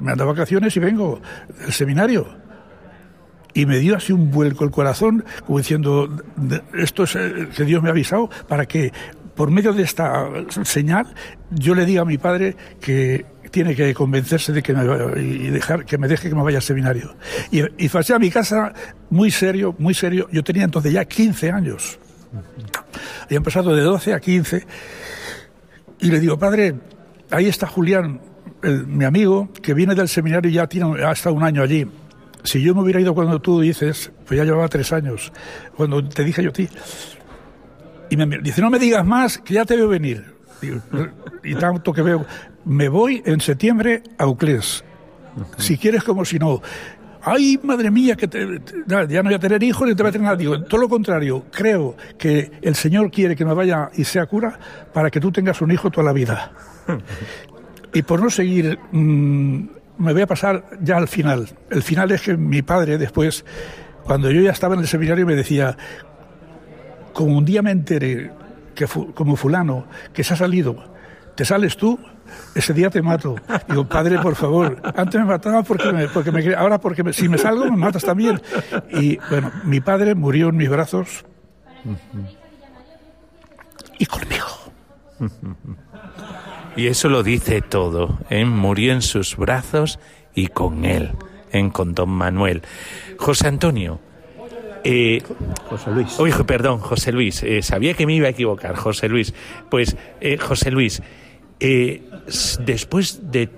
me 0.00 0.12
anda 0.12 0.24
vacaciones 0.24 0.76
y 0.76 0.78
vengo 0.78 1.20
del 1.58 1.72
seminario 1.72 2.47
y 3.58 3.66
me 3.66 3.78
dio 3.78 3.96
así 3.96 4.12
un 4.12 4.30
vuelco 4.30 4.62
el 4.62 4.70
corazón, 4.70 5.24
como 5.44 5.58
diciendo, 5.58 6.08
esto 6.74 7.02
es 7.02 7.16
eh, 7.16 7.48
que 7.56 7.64
Dios 7.64 7.82
me 7.82 7.88
ha 7.88 7.90
avisado 7.92 8.30
para 8.46 8.66
que 8.66 8.92
por 9.34 9.50
medio 9.50 9.72
de 9.72 9.82
esta 9.82 10.28
señal 10.62 11.12
yo 11.50 11.74
le 11.74 11.84
diga 11.84 12.02
a 12.02 12.04
mi 12.04 12.18
padre 12.18 12.54
que 12.80 13.26
tiene 13.50 13.74
que 13.74 13.92
convencerse 13.94 14.52
de 14.52 14.62
que 14.62 14.72
me 14.72 14.84
y 15.20 15.48
dejar 15.50 15.84
que 15.84 15.98
me 15.98 16.06
deje 16.06 16.28
que 16.28 16.36
me 16.36 16.42
vaya 16.44 16.58
al 16.58 16.62
seminario. 16.62 17.16
Y, 17.50 17.62
y 17.62 17.90
a 18.12 18.18
mi 18.20 18.30
casa 18.30 18.72
muy 19.10 19.32
serio, 19.32 19.74
muy 19.78 19.94
serio. 19.94 20.28
Yo 20.30 20.44
tenía 20.44 20.62
entonces 20.62 20.92
ya 20.92 21.04
15 21.04 21.50
años. 21.50 21.98
Habían 23.24 23.42
pasado 23.42 23.74
de 23.74 23.82
12 23.82 24.14
a 24.14 24.20
15. 24.20 24.66
Y 26.00 26.10
le 26.12 26.20
digo, 26.20 26.38
padre, 26.38 26.76
ahí 27.30 27.46
está 27.46 27.66
Julián, 27.66 28.20
mi 28.62 29.04
amigo, 29.04 29.48
que 29.62 29.74
viene 29.74 29.96
del 29.96 30.08
seminario 30.08 30.48
y 30.48 30.54
ya 30.54 30.68
tiene, 30.68 31.02
ha 31.04 31.10
estado 31.10 31.34
un 31.34 31.42
año 31.42 31.62
allí 31.62 31.88
si 32.44 32.62
yo 32.62 32.74
me 32.74 32.82
hubiera 32.82 33.00
ido 33.00 33.14
cuando 33.14 33.40
tú 33.40 33.60
dices, 33.60 34.12
pues 34.26 34.38
ya 34.38 34.44
llevaba 34.44 34.68
tres 34.68 34.92
años, 34.92 35.32
cuando 35.76 36.06
te 36.06 36.24
dije 36.24 36.42
yo 36.42 36.50
a 36.50 36.52
ti, 36.52 36.68
y 38.10 38.16
me 38.16 38.38
dice, 38.38 38.60
no 38.60 38.70
me 38.70 38.78
digas 38.78 39.04
más, 39.04 39.38
que 39.38 39.54
ya 39.54 39.64
te 39.64 39.76
veo 39.76 39.88
venir. 39.88 40.24
y 41.44 41.54
tanto 41.54 41.92
que 41.92 42.02
veo, 42.02 42.24
me 42.64 42.88
voy 42.88 43.22
en 43.24 43.40
septiembre 43.40 44.02
a 44.18 44.26
Uclés, 44.26 44.84
si 45.58 45.76
quieres 45.76 46.04
como 46.04 46.24
si 46.24 46.38
no. 46.38 46.60
Ay, 47.20 47.58
madre 47.62 47.90
mía, 47.90 48.16
que 48.16 48.28
ya 48.86 49.22
no 49.22 49.24
voy 49.24 49.34
a 49.34 49.38
tener 49.38 49.62
hijos 49.62 49.86
ni 49.86 49.94
te 49.94 50.02
voy 50.02 50.10
a 50.10 50.12
tener 50.12 50.24
nada. 50.24 50.36
Digo, 50.36 50.62
todo 50.62 50.80
lo 50.80 50.88
contrario, 50.88 51.44
creo 51.50 51.96
que 52.16 52.52
el 52.62 52.74
Señor 52.74 53.10
quiere 53.10 53.36
que 53.36 53.44
me 53.44 53.52
vaya 53.52 53.90
y 53.94 54.04
sea 54.04 54.26
cura 54.26 54.58
para 54.94 55.10
que 55.10 55.20
tú 55.20 55.30
tengas 55.30 55.60
un 55.60 55.70
hijo 55.70 55.90
toda 55.90 56.04
la 56.04 56.12
vida. 56.12 56.52
y 57.92 58.02
por 58.02 58.22
no 58.22 58.30
seguir 58.30 58.78
mm, 58.92 59.66
me 59.98 60.12
voy 60.12 60.22
a 60.22 60.26
pasar 60.26 60.64
ya 60.80 60.96
al 60.96 61.08
final. 61.08 61.48
El 61.70 61.82
final 61.82 62.10
es 62.12 62.22
que 62.22 62.36
mi 62.36 62.62
padre 62.62 62.98
después, 62.98 63.44
cuando 64.04 64.30
yo 64.30 64.40
ya 64.40 64.52
estaba 64.52 64.74
en 64.74 64.80
el 64.80 64.86
seminario, 64.86 65.26
me 65.26 65.34
decía, 65.34 65.76
como 67.12 67.36
un 67.36 67.44
día 67.44 67.62
me 67.62 67.70
enteré 67.70 68.30
que 68.74 68.86
como 68.86 69.36
fulano 69.36 69.86
que 70.12 70.22
se 70.22 70.34
ha 70.34 70.36
salido, 70.36 70.76
te 71.34 71.44
sales 71.44 71.76
tú, 71.76 71.98
ese 72.54 72.72
día 72.72 72.90
te 72.90 73.02
mato. 73.02 73.36
Digo, 73.68 73.88
padre, 73.88 74.18
por 74.18 74.36
favor, 74.36 74.80
antes 74.96 75.20
me 75.20 75.26
mataba 75.26 75.62
porque 75.62 75.92
me, 75.92 76.08
porque 76.08 76.30
me 76.30 76.54
ahora 76.54 76.78
porque 76.78 77.12
si 77.12 77.28
me 77.28 77.38
salgo 77.38 77.64
me 77.64 77.76
matas 77.76 78.04
también. 78.04 78.40
Y 78.90 79.18
bueno, 79.30 79.50
mi 79.64 79.80
padre 79.80 80.14
murió 80.14 80.48
en 80.50 80.56
mis 80.56 80.68
brazos 80.68 81.24
y 83.98 84.06
conmigo. 84.06 84.46
Y 86.78 86.86
eso 86.86 87.08
lo 87.08 87.24
dice 87.24 87.60
todo. 87.60 88.20
¿eh? 88.30 88.44
Murió 88.44 88.92
en 88.92 89.02
sus 89.02 89.36
brazos 89.36 89.98
y 90.32 90.46
con 90.46 90.84
él, 90.84 91.10
en 91.50 91.70
con 91.70 91.92
don 91.92 92.08
Manuel. 92.08 92.62
José 93.18 93.48
Antonio. 93.48 93.98
Eh, 94.84 95.20
José 95.68 95.90
Luis. 95.90 96.20
Oye, 96.20 96.44
perdón, 96.44 96.78
José 96.78 97.10
Luis. 97.10 97.42
Eh, 97.42 97.62
sabía 97.62 97.94
que 97.94 98.06
me 98.06 98.14
iba 98.14 98.28
a 98.28 98.30
equivocar, 98.30 98.76
José 98.76 99.08
Luis. 99.08 99.34
Pues, 99.68 99.96
eh, 100.20 100.38
José 100.38 100.70
Luis, 100.70 101.02
después 102.60 103.32
de... 103.32 103.50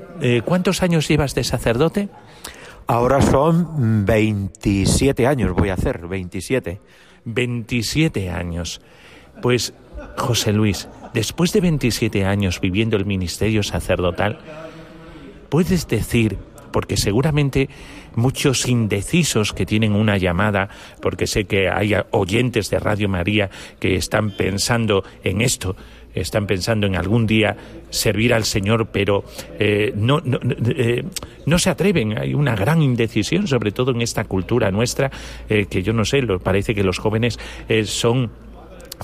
¿Cuántos 0.46 0.82
años 0.82 1.06
llevas 1.06 1.34
de 1.34 1.44
sacerdote? 1.44 2.08
Ahora 2.86 3.20
son 3.20 4.06
27 4.06 5.26
años, 5.26 5.52
voy 5.54 5.68
a 5.68 5.74
hacer, 5.74 6.08
27. 6.08 6.80
27 7.26 8.30
años. 8.30 8.80
Pues, 9.42 9.74
José 10.16 10.54
Luis, 10.54 10.88
después 11.14 11.52
de 11.52 11.60
27 11.60 12.24
años 12.24 12.60
viviendo 12.60 12.96
el 12.96 13.06
ministerio 13.06 13.62
sacerdotal, 13.62 14.38
puedes 15.48 15.88
decir, 15.88 16.38
porque 16.72 16.96
seguramente 16.96 17.68
muchos 18.14 18.66
indecisos 18.68 19.52
que 19.52 19.66
tienen 19.66 19.92
una 19.92 20.16
llamada, 20.16 20.68
porque 21.00 21.26
sé 21.26 21.44
que 21.44 21.68
hay 21.68 21.94
oyentes 22.10 22.70
de 22.70 22.78
Radio 22.78 23.08
María 23.08 23.50
que 23.78 23.96
están 23.96 24.30
pensando 24.30 25.04
en 25.22 25.40
esto, 25.40 25.76
están 26.14 26.46
pensando 26.46 26.86
en 26.86 26.96
algún 26.96 27.26
día 27.26 27.56
servir 27.90 28.34
al 28.34 28.44
Señor, 28.44 28.88
pero 28.92 29.24
eh, 29.58 29.92
no, 29.96 30.20
eh, 30.76 31.04
no, 31.46 31.58
se 31.58 31.70
atreven. 31.70 32.18
Hay 32.18 32.34
una 32.34 32.56
gran 32.56 32.82
indecisión, 32.82 33.46
sobre 33.46 33.72
todo 33.72 33.92
en 33.92 34.02
esta 34.02 34.24
cultura 34.24 34.70
nuestra, 34.70 35.10
eh, 35.48 35.66
que 35.66 35.82
yo 35.82 35.92
no 35.92 36.04
sé, 36.04 36.22
parece 36.42 36.74
que 36.74 36.82
los 36.82 36.98
jóvenes 36.98 37.38
son 37.84 38.30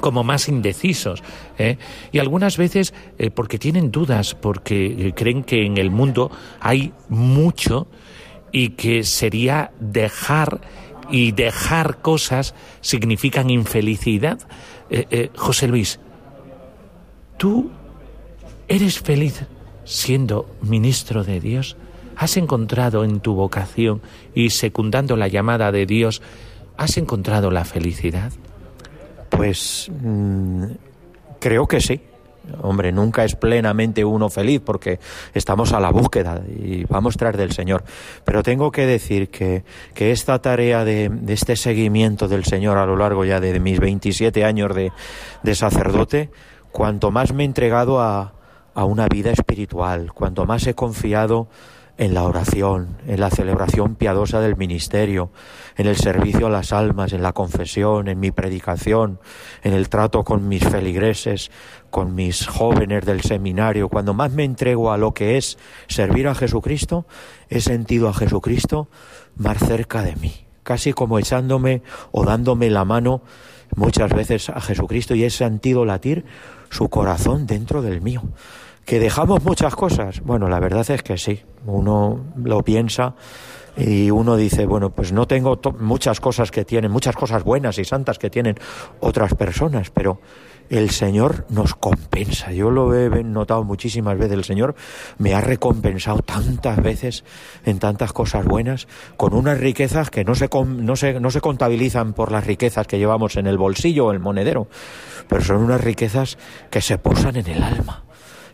como 0.00 0.24
más 0.24 0.48
indecisos 0.48 1.22
¿eh? 1.58 1.78
y 2.12 2.18
algunas 2.18 2.56
veces 2.56 2.94
eh, 3.18 3.30
porque 3.30 3.58
tienen 3.58 3.90
dudas 3.90 4.34
porque 4.34 4.86
eh, 4.86 5.12
creen 5.14 5.42
que 5.42 5.64
en 5.64 5.78
el 5.78 5.90
mundo 5.90 6.30
hay 6.60 6.92
mucho 7.08 7.88
y 8.52 8.70
que 8.70 9.04
sería 9.04 9.72
dejar 9.80 10.60
y 11.10 11.32
dejar 11.32 11.98
cosas 11.98 12.54
significan 12.80 13.50
infelicidad. 13.50 14.38
José 15.36 15.66
Luis 15.66 15.98
tú 17.36 17.70
eres 18.68 19.00
feliz 19.00 19.44
siendo 19.84 20.48
ministro 20.62 21.24
de 21.24 21.40
Dios 21.40 21.76
has 22.16 22.36
encontrado 22.36 23.04
en 23.04 23.20
tu 23.20 23.34
vocación 23.34 24.00
y 24.34 24.50
secundando 24.50 25.16
la 25.16 25.28
llamada 25.28 25.70
de 25.72 25.86
Dios 25.86 26.22
has 26.76 26.96
encontrado 26.96 27.50
la 27.50 27.64
felicidad 27.64 28.32
pues 29.28 29.90
mm, 29.90 30.64
creo 31.40 31.66
que 31.66 31.80
sí. 31.80 32.00
Hombre, 32.62 32.92
nunca 32.92 33.24
es 33.24 33.34
plenamente 33.34 34.04
uno 34.04 34.28
feliz 34.30 34.60
porque 34.64 35.00
estamos 35.34 35.72
a 35.72 35.80
la 35.80 35.90
búsqueda 35.90 36.40
y 36.46 36.84
vamos 36.84 37.16
tras 37.16 37.36
del 37.36 37.50
Señor. 37.50 37.82
Pero 38.24 38.44
tengo 38.44 38.70
que 38.70 38.86
decir 38.86 39.30
que, 39.30 39.64
que 39.94 40.12
esta 40.12 40.40
tarea 40.40 40.84
de, 40.84 41.10
este 41.26 41.56
seguimiento 41.56 42.28
del 42.28 42.44
Señor 42.44 42.78
a 42.78 42.86
lo 42.86 42.96
largo 42.96 43.24
ya 43.24 43.40
de, 43.40 43.58
mis 43.58 43.80
27 43.80 44.44
años 44.44 44.74
de, 44.74 44.92
de, 45.42 45.54
sacerdote, 45.56 46.30
cuanto 46.70 47.10
más 47.10 47.32
me 47.32 47.42
he 47.42 47.46
entregado 47.46 48.00
a, 48.00 48.32
a 48.74 48.84
una 48.84 49.08
vida 49.08 49.32
espiritual, 49.32 50.12
cuanto 50.12 50.46
más 50.46 50.66
he 50.68 50.74
confiado 50.74 51.48
en 51.98 52.12
la 52.12 52.24
oración, 52.24 52.98
en 53.06 53.20
la 53.20 53.30
celebración 53.30 53.94
piadosa 53.94 54.40
del 54.40 54.56
ministerio, 54.56 55.30
en 55.76 55.86
el 55.86 55.96
servicio 55.96 56.46
a 56.46 56.50
las 56.50 56.72
almas, 56.72 57.12
en 57.12 57.22
la 57.22 57.32
confesión, 57.32 58.08
en 58.08 58.20
mi 58.20 58.30
predicación, 58.30 59.18
en 59.62 59.72
el 59.72 59.88
trato 59.88 60.22
con 60.22 60.46
mis 60.46 60.62
feligreses, 60.64 61.50
con 61.90 62.14
mis 62.14 62.46
jóvenes 62.46 63.06
del 63.06 63.22
seminario, 63.22 63.88
cuando 63.88 64.12
más 64.12 64.30
me 64.32 64.44
entrego 64.44 64.92
a 64.92 64.98
lo 64.98 65.14
que 65.14 65.38
es 65.38 65.58
servir 65.88 66.28
a 66.28 66.34
Jesucristo, 66.34 67.06
he 67.48 67.60
sentido 67.60 68.08
a 68.08 68.14
Jesucristo 68.14 68.88
más 69.36 69.58
cerca 69.58 70.02
de 70.02 70.16
mí, 70.16 70.46
casi 70.62 70.92
como 70.92 71.18
echándome 71.18 71.82
o 72.12 72.24
dándome 72.24 72.68
la 72.68 72.84
mano 72.84 73.22
muchas 73.74 74.12
veces 74.12 74.50
a 74.50 74.60
Jesucristo 74.60 75.14
y 75.14 75.24
he 75.24 75.30
sentido 75.30 75.84
latir 75.84 76.24
su 76.68 76.88
corazón 76.90 77.46
dentro 77.46 77.80
del 77.80 78.02
mío. 78.02 78.22
¿Que 78.84 79.00
dejamos 79.00 79.42
muchas 79.42 79.74
cosas? 79.74 80.20
Bueno, 80.20 80.48
la 80.48 80.60
verdad 80.60 80.88
es 80.90 81.02
que 81.02 81.18
sí, 81.18 81.42
uno 81.66 82.24
lo 82.42 82.62
piensa 82.62 83.14
y 83.76 84.10
uno 84.10 84.36
dice, 84.36 84.66
bueno, 84.66 84.90
pues 84.90 85.12
no 85.12 85.26
tengo 85.26 85.60
muchas 85.78 86.20
cosas 86.20 86.50
que 86.50 86.64
tienen, 86.64 86.90
muchas 86.90 87.14
cosas 87.14 87.44
buenas 87.44 87.78
y 87.78 87.84
santas 87.84 88.18
que 88.18 88.30
tienen 88.30 88.56
otras 89.00 89.34
personas, 89.34 89.90
pero 89.90 90.20
el 90.70 90.90
Señor 90.90 91.46
nos 91.50 91.74
compensa. 91.74 92.52
Yo 92.52 92.70
lo 92.70 92.94
he 92.94 93.22
notado 93.22 93.64
muchísimas 93.64 94.18
veces. 94.18 94.32
El 94.32 94.44
Señor 94.44 94.74
me 95.18 95.34
ha 95.34 95.40
recompensado 95.40 96.20
tantas 96.20 96.82
veces 96.82 97.24
en 97.64 97.78
tantas 97.78 98.12
cosas 98.12 98.44
buenas, 98.44 98.88
con 99.16 99.34
unas 99.34 99.60
riquezas 99.60 100.10
que 100.10 100.24
no 100.24 100.34
se, 100.34 100.48
no 100.48 100.96
se, 100.96 101.20
no 101.20 101.30
se 101.30 101.40
contabilizan 101.40 102.14
por 102.14 102.32
las 102.32 102.46
riquezas 102.46 102.86
que 102.86 102.98
llevamos 102.98 103.36
en 103.36 103.46
el 103.46 103.58
bolsillo 103.58 104.06
o 104.06 104.12
el 104.12 104.20
monedero, 104.20 104.68
pero 105.28 105.42
son 105.42 105.58
unas 105.58 105.82
riquezas 105.82 106.38
que 106.70 106.80
se 106.80 106.98
posan 106.98 107.36
en 107.36 107.46
el 107.46 107.62
alma 107.62 108.05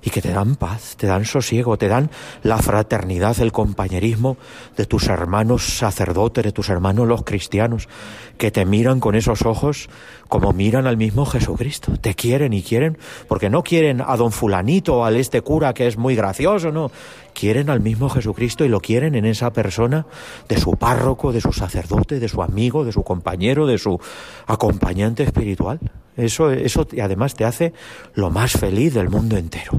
y 0.03 0.11
que 0.11 0.21
te 0.21 0.33
dan 0.33 0.57
paz, 0.57 0.97
te 0.97 1.07
dan 1.07 1.25
sosiego, 1.25 1.79
te 1.79 1.89
dan 1.89 2.11
la 2.43 2.59
fraternidad, 2.59 3.39
el 3.41 3.53
compañerismo 3.53 4.37
de 4.77 4.85
tus 4.85 5.09
hermanos 5.09 5.79
sacerdotes, 5.79 6.45
de 6.45 6.53
tus 6.53 6.69
hermanos 6.69 7.07
los 7.07 7.23
cristianos, 7.23 7.89
que 8.37 8.51
te 8.51 8.65
miran 8.65 8.99
con 8.99 9.15
esos 9.15 9.43
ojos 9.43 9.89
como 10.29 10.53
miran 10.53 10.87
al 10.87 10.97
mismo 10.97 11.25
Jesucristo. 11.25 11.93
Te 12.01 12.15
quieren 12.15 12.53
y 12.53 12.63
quieren, 12.63 12.99
porque 13.29 13.49
no 13.49 13.63
quieren 13.63 14.03
a 14.05 14.17
don 14.17 14.33
fulanito 14.33 14.97
o 14.97 15.05
al 15.05 15.17
este 15.17 15.41
cura 15.43 15.73
que 15.73 15.87
es 15.87 15.97
muy 15.97 16.17
gracioso, 16.17 16.73
no. 16.73 16.91
Quieren 17.33 17.71
al 17.71 17.81
mismo 17.81 18.09
Jesucristo 18.09 18.65
y 18.65 18.69
lo 18.69 18.81
quieren 18.81 19.15
en 19.15 19.25
esa 19.25 19.53
persona 19.53 20.07
de 20.49 20.59
su 20.59 20.73
párroco, 20.73 21.33
de 21.33 21.41
su 21.41 21.53
sacerdote, 21.53 22.19
de 22.19 22.29
su 22.29 22.43
amigo, 22.43 22.85
de 22.85 22.93
su 22.93 23.03
compañero, 23.03 23.67
de 23.67 23.79
su 23.79 23.99
acompañante 24.47 25.23
espiritual. 25.23 25.79
Eso, 26.17 26.51
eso 26.51 26.87
además 27.01 27.35
te 27.35 27.45
hace 27.45 27.73
lo 28.15 28.31
más 28.31 28.53
feliz 28.53 28.95
del 28.95 29.09
mundo 29.09 29.37
entero. 29.37 29.73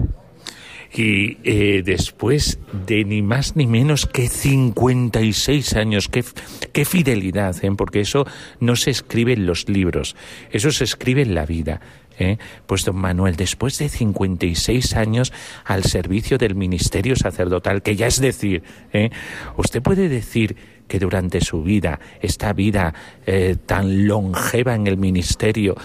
Y 0.95 1.37
eh, 1.43 1.81
después 1.83 2.59
de 2.85 3.03
ni 3.03 3.23
más 3.23 3.55
ni 3.55 3.65
menos 3.65 4.05
que 4.05 4.27
56 4.27 5.73
años, 5.73 6.07
qué, 6.07 6.23
qué 6.71 6.85
fidelidad, 6.85 7.55
¿eh? 7.65 7.71
porque 7.75 8.01
eso 8.01 8.27
no 8.59 8.75
se 8.75 8.91
escribe 8.91 9.33
en 9.33 9.47
los 9.47 9.67
libros, 9.67 10.15
eso 10.51 10.71
se 10.71 10.83
escribe 10.83 11.23
en 11.23 11.33
la 11.33 11.47
vida. 11.47 11.81
¿eh? 12.19 12.37
Pues 12.65 12.85
don 12.85 12.95
Manuel, 12.95 13.35
después 13.35 13.77
de 13.77 13.89
56 13.89 14.95
años 14.95 15.33
al 15.65 15.83
servicio 15.83 16.37
del 16.37 16.55
ministerio 16.55 17.15
sacerdotal, 17.15 17.81
que 17.81 17.95
ya 17.95 18.07
es 18.07 18.19
decir, 18.19 18.63
¿eh? 18.91 19.09
usted 19.57 19.81
puede 19.81 20.09
decir 20.09 20.55
que 20.87 20.99
durante 20.99 21.41
su 21.41 21.63
vida, 21.63 21.99
esta 22.21 22.53
vida 22.53 22.93
eh, 23.25 23.55
tan 23.65 24.07
longeva 24.07 24.75
en 24.75 24.87
el 24.87 24.97
ministerio, 24.97 25.75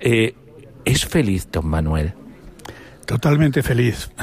eh, 0.00 0.34
¿Es 0.84 1.04
feliz, 1.04 1.48
don 1.50 1.66
Manuel? 1.66 2.14
Totalmente 3.06 3.62
feliz. 3.62 4.10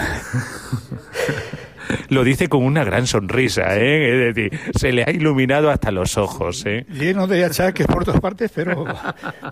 Lo 2.09 2.23
dice 2.23 2.47
con 2.47 2.63
una 2.63 2.83
gran 2.83 3.07
sonrisa, 3.07 3.75
¿eh? 3.77 4.29
Es 4.29 4.35
decir, 4.35 4.59
se 4.75 4.91
le 4.91 5.03
ha 5.03 5.11
iluminado 5.11 5.69
hasta 5.69 5.91
los 5.91 6.17
ojos, 6.17 6.63
¿eh? 6.65 6.85
Lleno 6.89 7.27
de 7.27 7.43
achaques 7.43 7.85
por 7.87 8.05
todas 8.05 8.21
partes, 8.21 8.51
pero, 8.53 8.85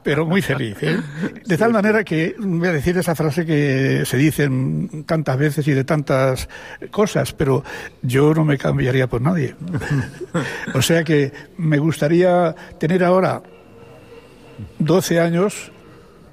pero 0.04 0.26
muy 0.26 0.42
feliz, 0.42 0.78
¿eh? 0.82 0.98
De 1.46 1.58
tal 1.58 1.74
manera 1.74 2.04
que 2.04 2.36
voy 2.40 2.68
a 2.68 2.72
decir 2.72 2.98
esa 2.98 3.16
frase 3.16 3.46
que 3.46 4.04
se 4.06 4.18
dicen 4.18 5.04
tantas 5.06 5.38
veces 5.38 5.68
y 5.68 5.72
de 5.72 5.84
tantas 5.84 6.48
cosas, 6.90 7.34
pero 7.34 7.64
yo 8.02 8.34
no 8.34 8.46
me 8.46 8.58
cambiaría 8.58 9.08
por 9.08 9.22
nadie. 9.22 9.56
O 10.74 10.82
sea 10.82 11.04
que 11.04 11.32
me 11.58 11.78
gustaría 11.78 12.56
tener 12.80 13.04
ahora 13.04 13.42
12 14.80 15.20
años 15.20 15.72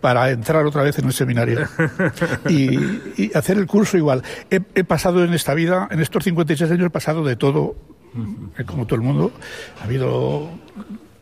para 0.00 0.30
entrar 0.30 0.64
otra 0.64 0.82
vez 0.82 0.98
en 0.98 1.06
el 1.06 1.12
seminario 1.12 1.66
y, 2.48 3.30
hacer 3.34 3.58
el 3.58 3.66
curso 3.66 3.96
igual. 3.96 4.22
He, 4.50 4.60
pasado 4.84 5.24
en 5.24 5.34
esta 5.34 5.54
vida, 5.54 5.88
en 5.90 6.00
estos 6.00 6.24
56 6.24 6.70
años, 6.70 6.86
he 6.86 6.90
pasado 6.90 7.24
de 7.24 7.36
todo, 7.36 7.76
eh, 8.58 8.64
como 8.64 8.86
todo 8.86 8.96
el 8.96 9.02
mundo. 9.02 9.32
Ha 9.80 9.84
habido 9.84 10.50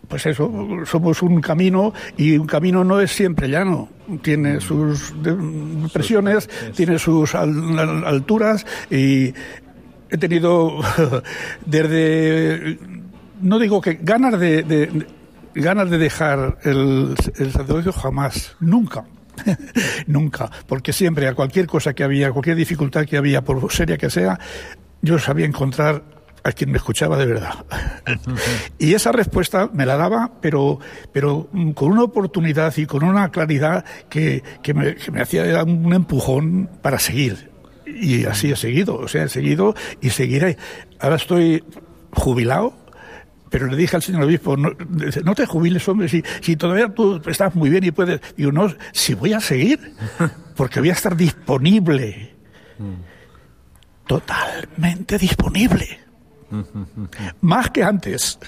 pues 0.09 0.25
eso, 0.27 0.51
somos 0.85 1.23
un 1.23 1.41
camino 1.41 1.93
y 2.17 2.37
un 2.39 2.47
camino 2.47 2.85
no 2.85 3.01
es 3.01 3.11
siempre 3.11 3.49
llano. 3.49 3.89
Tiene 4.23 4.61
sus 4.61 5.15
presiones, 5.93 6.49
tiene 6.75 6.99
sus 6.99 7.35
alturas 7.35 8.65
y 8.91 9.35
he 10.11 10.19
tenido 10.19 10.81
desde, 11.67 12.79
no 13.41 13.59
digo 13.59 13.81
que 13.81 13.95
ganas 13.95 14.39
de, 14.39 15.07
ganas 15.57 15.91
de 15.91 15.99
dejar 15.99 16.59
el, 16.65 17.15
el 17.37 17.53
sacerdocio 17.53 17.93
jamás, 17.93 18.57
nunca. 18.61 19.05
nunca, 20.07 20.51
porque 20.67 20.93
siempre 20.93 21.29
a 21.29 21.35
cualquier 21.35 21.67
cosa 21.67 21.95
que 21.95 22.05
había, 22.05 22.33
cualquier 22.33 22.57
dificultad 22.57 23.05
que 23.05 23.17
había, 23.17 23.43
por 23.43 23.71
seria 23.71 23.99
que 23.99 24.11
sea, 24.11 24.39
yo 25.03 25.19
sabía 25.19 25.47
encontrar 25.47 26.03
a 26.43 26.53
quien 26.53 26.71
me 26.71 26.79
escuchaba 26.79 27.17
de 27.17 27.27
verdad. 27.27 27.55
y 28.79 28.95
esa 28.95 29.13
respuesta 29.13 29.69
me 29.73 29.85
la 29.85 29.97
daba, 29.97 30.31
pero, 30.41 30.79
pero 31.13 31.49
con 31.75 31.93
una 31.93 32.05
oportunidad 32.05 32.77
y 32.77 32.87
con 32.87 33.03
una 33.03 33.31
claridad 33.31 33.85
que, 34.09 34.43
que, 34.63 34.73
me, 34.73 34.95
que 34.95 35.11
me 35.11 35.21
hacía 35.21 35.65
un 35.65 35.93
empujón 35.93 36.71
para 36.83 36.99
seguir. 36.99 37.51
Y 37.85 38.25
así 38.27 38.51
he 38.51 38.57
seguido, 38.57 38.97
o 38.97 39.09
sea, 39.09 39.25
he 39.25 39.29
seguido 39.29 39.75
y 40.01 40.11
seguiré. 40.11 40.57
Ahora 41.01 41.17
estoy 41.17 41.65
jubilado, 42.13 42.75
pero 43.51 43.67
le 43.67 43.77
dije 43.77 43.97
al 43.97 44.03
señor 44.03 44.23
obispo, 44.23 44.57
no, 44.57 44.71
no 45.25 45.35
te 45.35 45.47
jubiles, 45.47 45.87
hombre, 45.89 46.09
si, 46.09 46.23
si 46.41 46.57
todavía 46.57 46.89
tú 46.89 47.21
estás 47.27 47.55
muy 47.55 47.71
bien 47.71 47.85
y 47.85 47.91
puedes... 47.91 48.21
Digo, 48.37 48.53
no, 48.53 48.73
si 48.93 49.15
voy 49.15 49.33
a 49.33 49.41
seguir, 49.41 49.95
porque 50.57 50.81
voy 50.81 50.91
a 50.91 50.95
estar 50.95 51.17
disponible. 51.17 52.35
Totalmente 54.07 55.19
disponible. 55.19 56.01
Más 57.41 57.71
que 57.71 57.83
antes, 57.83 58.39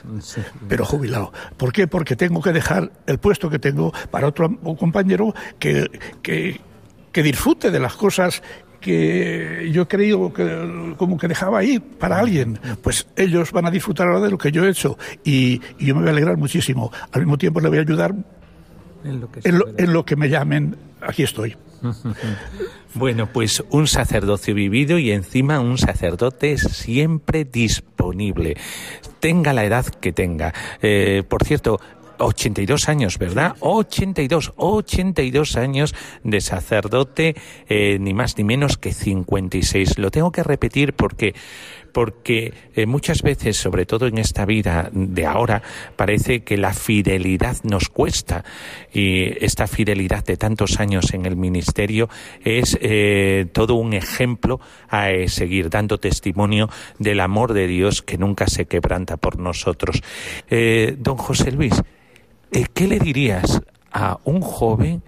pero 0.68 0.84
jubilado. 0.84 1.32
¿Por 1.57 1.72
qué? 1.72 1.86
Porque 1.86 2.16
tengo 2.16 2.40
que 2.42 2.53
dejar 2.53 2.92
el 3.07 3.18
puesto 3.18 3.51
que 3.51 3.59
tengo 3.59 3.92
para 4.11 4.28
otro 4.28 4.57
compañero 4.76 5.34
que, 5.59 5.90
que, 6.22 6.61
que 7.12 7.22
disfrute 7.22 7.70
de 7.70 7.80
las 7.80 7.94
cosas 7.94 8.42
que 8.81 9.70
yo 9.72 9.89
creo 9.89 10.33
que 10.33 10.95
como 10.97 11.18
que 11.18 11.29
dejaba 11.29 11.59
ahí 11.59 11.79
para 11.79 12.18
alguien, 12.18 12.59
pues 12.83 13.07
ellos 13.16 13.53
van 13.53 13.66
a 13.66 13.70
disfrutar 13.70 14.07
ahora 14.07 14.20
de 14.20 14.31
lo 14.31 14.39
que 14.39 14.53
yo 14.53 14.64
he 14.64 14.70
hecho 14.70 14.99
y, 15.24 15.61
yo 15.79 15.95
me 15.95 16.01
voy 16.03 16.09
a 16.09 16.12
alegrar 16.12 16.37
muchísimo. 16.37 16.93
Al 17.12 17.22
mismo 17.22 17.39
tiempo 17.39 17.61
le 17.61 17.68
voy 17.68 17.79
a 17.79 17.83
ayudar 17.83 18.14
en 19.05 19.20
lo 19.20 19.31
que, 19.31 19.41
en 19.45 19.93
lo, 19.93 20.05
que 20.05 20.16
me 20.16 20.29
llamen, 20.29 20.76
aquí 21.01 21.22
estoy. 21.22 21.57
Bueno, 22.95 23.29
pues 23.31 23.62
un 23.70 23.87
sacerdocio 23.87 24.55
vivido 24.55 24.99
y 24.99 25.12
encima 25.12 25.61
un 25.61 25.76
sacerdote 25.76 26.57
siempre 26.57 27.45
disponible, 27.45 28.57
tenga 29.20 29.53
la 29.53 29.64
edad 29.64 29.85
que 29.85 30.12
tenga. 30.12 30.55
Eh, 30.81 31.22
por 31.29 31.45
cierto, 31.45 31.81
82 32.19 32.89
años, 32.89 33.19
¿verdad? 33.19 33.57
82, 33.61 34.53
82 34.57 35.57
años 35.57 35.95
de 36.25 36.41
sacerdote, 36.41 37.37
eh, 37.69 37.99
ni 38.01 38.14
más 38.14 38.37
ni 38.39 38.45
menos 38.45 38.77
que 38.77 38.93
56. 38.93 39.99
Lo 39.99 40.11
tengo 40.11 40.33
que 40.33 40.43
repetir 40.43 40.95
porque 40.95 41.35
porque 41.91 42.53
eh, 42.77 42.87
muchas 42.87 43.23
veces, 43.23 43.57
sobre 43.57 43.87
todo 43.87 44.07
en 44.07 44.19
esta 44.19 44.45
vida 44.45 44.91
de 44.93 45.27
ahora, 45.27 45.62
parece 45.97 46.45
que 46.45 46.59
la 46.59 46.75
fidelidad 46.75 47.57
nos 47.64 47.89
cuesta 47.89 48.45
y 48.93 49.45
esta 49.45 49.66
fidelidad 49.66 50.23
de 50.23 50.37
tantos 50.37 50.79
años 50.81 51.14
en 51.14 51.25
el 51.25 51.35
ministerio 51.35 52.09
es 52.45 52.79
eh, 52.83 53.47
todo 53.53 53.75
un 53.75 53.95
ejemplo 53.95 54.61
a 54.89 55.09
seguir 55.27 55.71
dando 55.71 55.99
testimonio 55.99 56.69
del 56.99 57.21
amor 57.21 57.55
de 57.55 57.66
Dios 57.66 58.03
que 58.03 58.19
nunca 58.19 58.47
se 58.47 58.66
quebranta 58.66 59.16
por 59.16 59.39
nosotros. 59.39 60.03
don 60.99 61.16
José 61.16 61.51
Luis, 61.53 61.83
¿qué 62.74 62.86
le 62.86 62.99
dirías 62.99 63.61
a 63.92 64.18
un 64.24 64.40
joven 64.40 65.03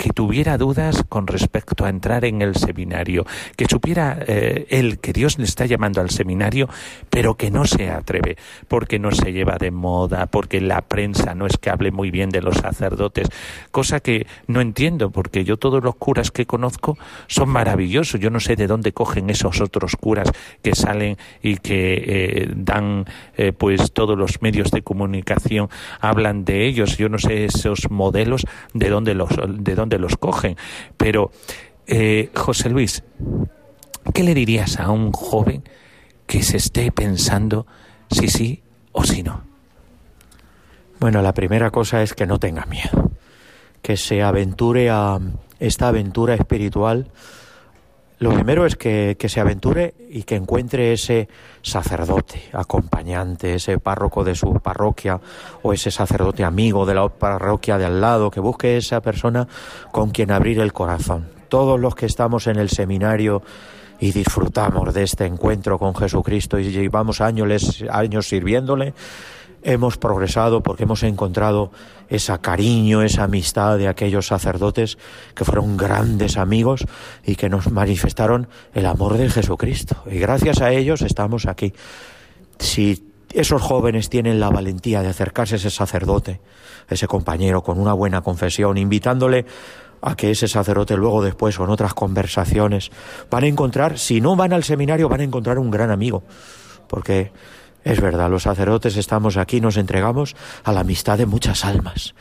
que 0.00 0.14
tuviera 0.14 0.56
dudas 0.56 1.04
con 1.10 1.26
respecto 1.26 1.84
a 1.84 1.90
entrar 1.90 2.24
en 2.24 2.40
el 2.40 2.56
seminario, 2.56 3.26
que 3.54 3.66
supiera 3.68 4.16
eh, 4.26 4.66
él 4.70 4.98
que 4.98 5.12
Dios 5.12 5.36
le 5.38 5.44
está 5.44 5.66
llamando 5.66 6.00
al 6.00 6.08
seminario, 6.08 6.70
pero 7.10 7.34
que 7.34 7.50
no 7.50 7.66
se 7.66 7.90
atreve, 7.90 8.38
porque 8.66 8.98
no 8.98 9.10
se 9.10 9.30
lleva 9.30 9.58
de 9.58 9.70
moda, 9.70 10.24
porque 10.24 10.62
la 10.62 10.80
prensa 10.80 11.34
no 11.34 11.44
es 11.44 11.58
que 11.58 11.68
hable 11.68 11.90
muy 11.90 12.10
bien 12.10 12.30
de 12.30 12.40
los 12.40 12.56
sacerdotes, 12.56 13.28
cosa 13.72 14.00
que 14.00 14.26
no 14.46 14.62
entiendo, 14.62 15.10
porque 15.10 15.44
yo 15.44 15.58
todos 15.58 15.84
los 15.84 15.96
curas 15.96 16.30
que 16.30 16.46
conozco 16.46 16.96
son 17.26 17.50
maravillosos, 17.50 18.18
yo 18.18 18.30
no 18.30 18.40
sé 18.40 18.56
de 18.56 18.68
dónde 18.68 18.92
cogen 18.92 19.28
esos 19.28 19.60
otros 19.60 19.96
curas 19.96 20.32
que 20.62 20.74
salen 20.74 21.18
y 21.42 21.56
que 21.56 22.04
eh, 22.06 22.48
dan 22.56 23.04
eh, 23.36 23.52
pues 23.52 23.92
todos 23.92 24.16
los 24.16 24.40
medios 24.40 24.70
de 24.70 24.80
comunicación 24.80 25.68
hablan 26.00 26.46
de 26.46 26.66
ellos, 26.66 26.96
yo 26.96 27.10
no 27.10 27.18
sé 27.18 27.44
esos 27.44 27.90
modelos 27.90 28.46
de 28.72 28.88
dónde 28.88 29.14
los 29.14 29.28
de 29.46 29.74
dónde 29.74 29.89
los 29.98 30.16
cogen. 30.16 30.56
Pero, 30.96 31.30
eh, 31.86 32.30
José 32.34 32.70
Luis, 32.70 33.02
¿qué 34.14 34.22
le 34.22 34.34
dirías 34.34 34.78
a 34.78 34.90
un 34.90 35.12
joven 35.12 35.64
que 36.26 36.42
se 36.42 36.56
esté 36.56 36.92
pensando 36.92 37.66
si 38.10 38.28
sí 38.28 38.62
o 38.92 39.04
si 39.04 39.22
no? 39.22 39.42
Bueno, 41.00 41.22
la 41.22 41.32
primera 41.32 41.70
cosa 41.70 42.02
es 42.02 42.12
que 42.14 42.26
no 42.26 42.38
tenga 42.38 42.66
miedo, 42.66 43.10
que 43.80 43.96
se 43.96 44.22
aventure 44.22 44.90
a 44.90 45.18
esta 45.58 45.88
aventura 45.88 46.34
espiritual 46.34 47.10
lo 48.20 48.32
primero 48.34 48.66
es 48.66 48.76
que, 48.76 49.16
que, 49.18 49.30
se 49.30 49.40
aventure 49.40 49.94
y 50.10 50.24
que 50.24 50.36
encuentre 50.36 50.92
ese 50.92 51.26
sacerdote, 51.62 52.50
acompañante, 52.52 53.54
ese 53.54 53.78
párroco 53.78 54.24
de 54.24 54.34
su 54.34 54.52
parroquia 54.60 55.18
o 55.62 55.72
ese 55.72 55.90
sacerdote 55.90 56.44
amigo 56.44 56.84
de 56.84 56.94
la 56.94 57.08
parroquia 57.08 57.78
de 57.78 57.86
al 57.86 57.98
lado, 57.98 58.30
que 58.30 58.40
busque 58.40 58.76
esa 58.76 59.00
persona 59.00 59.48
con 59.90 60.10
quien 60.10 60.30
abrir 60.32 60.60
el 60.60 60.74
corazón. 60.74 61.30
Todos 61.48 61.80
los 61.80 61.94
que 61.94 62.04
estamos 62.04 62.46
en 62.46 62.56
el 62.56 62.68
seminario 62.68 63.42
y 64.00 64.12
disfrutamos 64.12 64.92
de 64.92 65.02
este 65.02 65.24
encuentro 65.24 65.78
con 65.78 65.94
Jesucristo 65.94 66.58
y 66.58 66.70
llevamos 66.70 67.22
años, 67.22 67.82
años 67.90 68.28
sirviéndole, 68.28 68.92
hemos 69.62 69.96
progresado 69.96 70.62
porque 70.62 70.84
hemos 70.84 71.02
encontrado 71.02 71.70
ese 72.08 72.36
cariño, 72.38 73.02
esa 73.02 73.24
amistad 73.24 73.78
de 73.78 73.88
aquellos 73.88 74.26
sacerdotes 74.26 74.98
que 75.34 75.44
fueron 75.44 75.76
grandes 75.76 76.36
amigos 76.36 76.84
y 77.24 77.36
que 77.36 77.48
nos 77.48 77.70
manifestaron 77.70 78.48
el 78.74 78.86
amor 78.86 79.16
de 79.16 79.28
Jesucristo. 79.30 80.02
Y 80.10 80.18
gracias 80.18 80.60
a 80.60 80.72
ellos 80.72 81.02
estamos 81.02 81.46
aquí. 81.46 81.72
Si 82.58 83.06
esos 83.32 83.62
jóvenes 83.62 84.10
tienen 84.10 84.40
la 84.40 84.50
valentía 84.50 85.02
de 85.02 85.08
acercarse 85.08 85.54
a 85.54 85.58
ese 85.58 85.70
sacerdote, 85.70 86.40
ese 86.88 87.06
compañero, 87.06 87.62
con 87.62 87.78
una 87.78 87.92
buena 87.92 88.22
confesión, 88.22 88.76
invitándole 88.76 89.46
a 90.02 90.16
que 90.16 90.30
ese 90.30 90.48
sacerdote 90.48 90.96
luego 90.96 91.22
después 91.22 91.58
o 91.60 91.64
en 91.64 91.70
otras 91.70 91.94
conversaciones 91.94 92.90
van 93.30 93.44
a 93.44 93.46
encontrar, 93.46 93.98
si 93.98 94.20
no 94.20 94.34
van 94.34 94.52
al 94.52 94.64
seminario, 94.64 95.08
van 95.08 95.20
a 95.20 95.24
encontrar 95.24 95.58
un 95.58 95.70
gran 95.70 95.90
amigo. 95.90 96.24
Porque 96.88 97.30
es 97.84 98.00
verdad, 98.00 98.30
los 98.30 98.42
sacerdotes 98.42 98.96
estamos 98.96 99.36
aquí, 99.36 99.60
nos 99.60 99.76
entregamos 99.76 100.36
a 100.64 100.72
la 100.72 100.80
amistad 100.80 101.18
de 101.18 101.26
muchas 101.26 101.64
almas. 101.64 102.14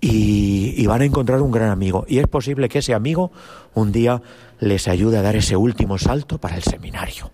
Y, 0.00 0.86
van 0.86 1.00
a 1.00 1.04
encontrar 1.04 1.40
un 1.40 1.50
gran 1.50 1.70
amigo. 1.70 2.04
Y 2.06 2.18
es 2.18 2.26
posible 2.26 2.68
que 2.68 2.78
ese 2.78 2.94
amigo 2.94 3.32
un 3.74 3.92
día 3.92 4.22
les 4.60 4.88
ayude 4.88 5.18
a 5.18 5.22
dar 5.22 5.36
ese 5.36 5.56
último 5.56 5.98
salto 5.98 6.38
para 6.38 6.56
el 6.56 6.62
seminario. 6.62 7.30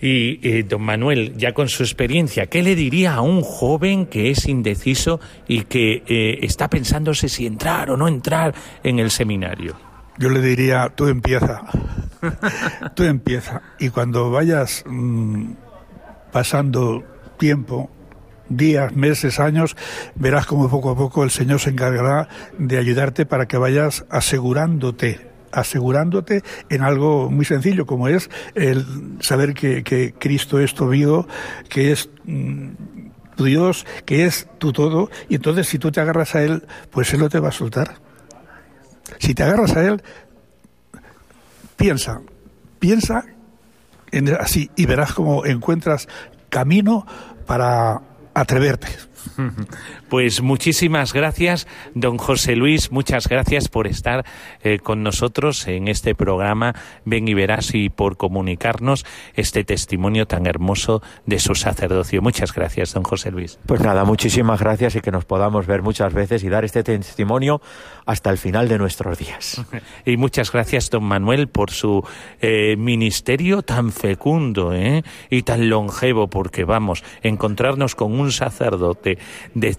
Y 0.00 0.40
eh, 0.42 0.62
don 0.64 0.82
Manuel, 0.82 1.36
ya 1.36 1.54
con 1.54 1.68
su 1.68 1.82
experiencia, 1.82 2.46
¿qué 2.46 2.62
le 2.62 2.74
diría 2.74 3.14
a 3.14 3.20
un 3.20 3.42
joven 3.42 4.06
que 4.06 4.30
es 4.30 4.46
indeciso 4.46 5.20
y 5.46 5.62
que 5.62 6.02
eh, 6.06 6.38
está 6.42 6.68
pensándose 6.68 7.28
si 7.28 7.46
entrar 7.46 7.90
o 7.90 7.96
no 7.96 8.08
entrar 8.08 8.54
en 8.82 8.98
el 8.98 9.10
seminario? 9.10 9.76
Yo 10.18 10.30
le 10.30 10.40
diría, 10.40 10.92
tú 10.94 11.06
empieza, 11.06 11.62
tú 12.94 13.04
empieza. 13.04 13.62
Y 13.78 13.90
cuando 13.90 14.30
vayas 14.30 14.82
mm, 14.86 15.52
pasando 16.32 17.04
tiempo, 17.38 17.90
días, 18.48 18.94
meses, 18.94 19.40
años, 19.40 19.76
verás 20.14 20.46
como 20.46 20.68
poco 20.68 20.90
a 20.90 20.96
poco 20.96 21.24
el 21.24 21.30
Señor 21.30 21.60
se 21.60 21.70
encargará 21.70 22.28
de 22.58 22.78
ayudarte 22.78 23.26
para 23.26 23.46
que 23.46 23.58
vayas 23.58 24.04
asegurándote 24.10 25.36
asegurándote 25.52 26.42
en 26.68 26.82
algo 26.82 27.30
muy 27.30 27.46
sencillo 27.46 27.86
como 27.86 28.08
es 28.08 28.28
el 28.54 28.84
saber 29.20 29.54
que, 29.54 30.14
Cristo 30.18 30.60
es 30.60 30.74
tu 30.74 30.84
amigo, 30.84 31.26
que 31.70 31.92
es 31.92 32.10
mm, 32.24 32.68
tu 33.36 33.44
Dios, 33.44 33.86
que 34.04 34.26
es 34.26 34.48
tu 34.58 34.72
todo, 34.72 35.10
y 35.28 35.36
entonces 35.36 35.66
si 35.66 35.78
tú 35.78 35.90
te 35.90 36.00
agarras 36.00 36.34
a 36.34 36.42
Él, 36.42 36.64
pues 36.90 37.12
Él 37.14 37.20
no 37.20 37.30
te 37.30 37.40
va 37.40 37.48
a 37.48 37.52
soltar. 37.52 37.96
Si 39.18 39.34
te 39.34 39.44
agarras 39.44 39.76
a 39.76 39.86
Él, 39.86 40.02
piensa, 41.76 42.20
piensa 42.78 43.24
así 44.40 44.70
y 44.76 44.86
verás 44.86 45.12
cómo 45.14 45.44
encuentras 45.44 46.08
camino 46.48 47.06
para 47.46 48.00
atreverte. 48.34 48.88
Pues 50.08 50.40
muchísimas 50.40 51.12
gracias, 51.12 51.66
don 51.94 52.16
José 52.16 52.54
Luis, 52.54 52.92
muchas 52.92 53.28
gracias 53.28 53.68
por 53.68 53.86
estar 53.86 54.24
eh, 54.62 54.78
con 54.78 55.02
nosotros 55.02 55.66
en 55.66 55.88
este 55.88 56.14
programa 56.14 56.74
Ven 57.04 57.26
y 57.26 57.34
Verás 57.34 57.74
y 57.74 57.88
por 57.88 58.16
comunicarnos 58.16 59.04
este 59.34 59.64
testimonio 59.64 60.26
tan 60.26 60.46
hermoso 60.46 61.02
de 61.26 61.38
su 61.40 61.54
sacerdocio. 61.54 62.22
Muchas 62.22 62.52
gracias, 62.52 62.94
don 62.94 63.02
José 63.02 63.30
Luis. 63.30 63.58
Pues 63.66 63.80
nada, 63.80 64.04
muchísimas 64.04 64.60
gracias 64.60 64.94
y 64.96 65.00
que 65.00 65.10
nos 65.10 65.24
podamos 65.24 65.66
ver 65.66 65.82
muchas 65.82 66.12
veces 66.14 66.44
y 66.44 66.48
dar 66.48 66.64
este 66.64 66.82
testimonio 66.82 67.60
hasta 68.04 68.30
el 68.30 68.38
final 68.38 68.68
de 68.68 68.78
nuestros 68.78 69.18
días. 69.18 69.62
Y 70.04 70.16
muchas 70.16 70.52
gracias, 70.52 70.90
don 70.90 71.04
Manuel, 71.04 71.48
por 71.48 71.70
su 71.70 72.06
eh, 72.40 72.76
ministerio 72.76 73.62
tan 73.62 73.92
fecundo 73.92 74.72
¿eh? 74.72 75.02
y 75.30 75.42
tan 75.42 75.68
longevo, 75.68 76.28
porque 76.28 76.64
vamos, 76.64 77.02
encontrarnos 77.22 77.94
con 77.94 78.18
un 78.18 78.30
sacerdote 78.30 79.15
de 79.54 79.76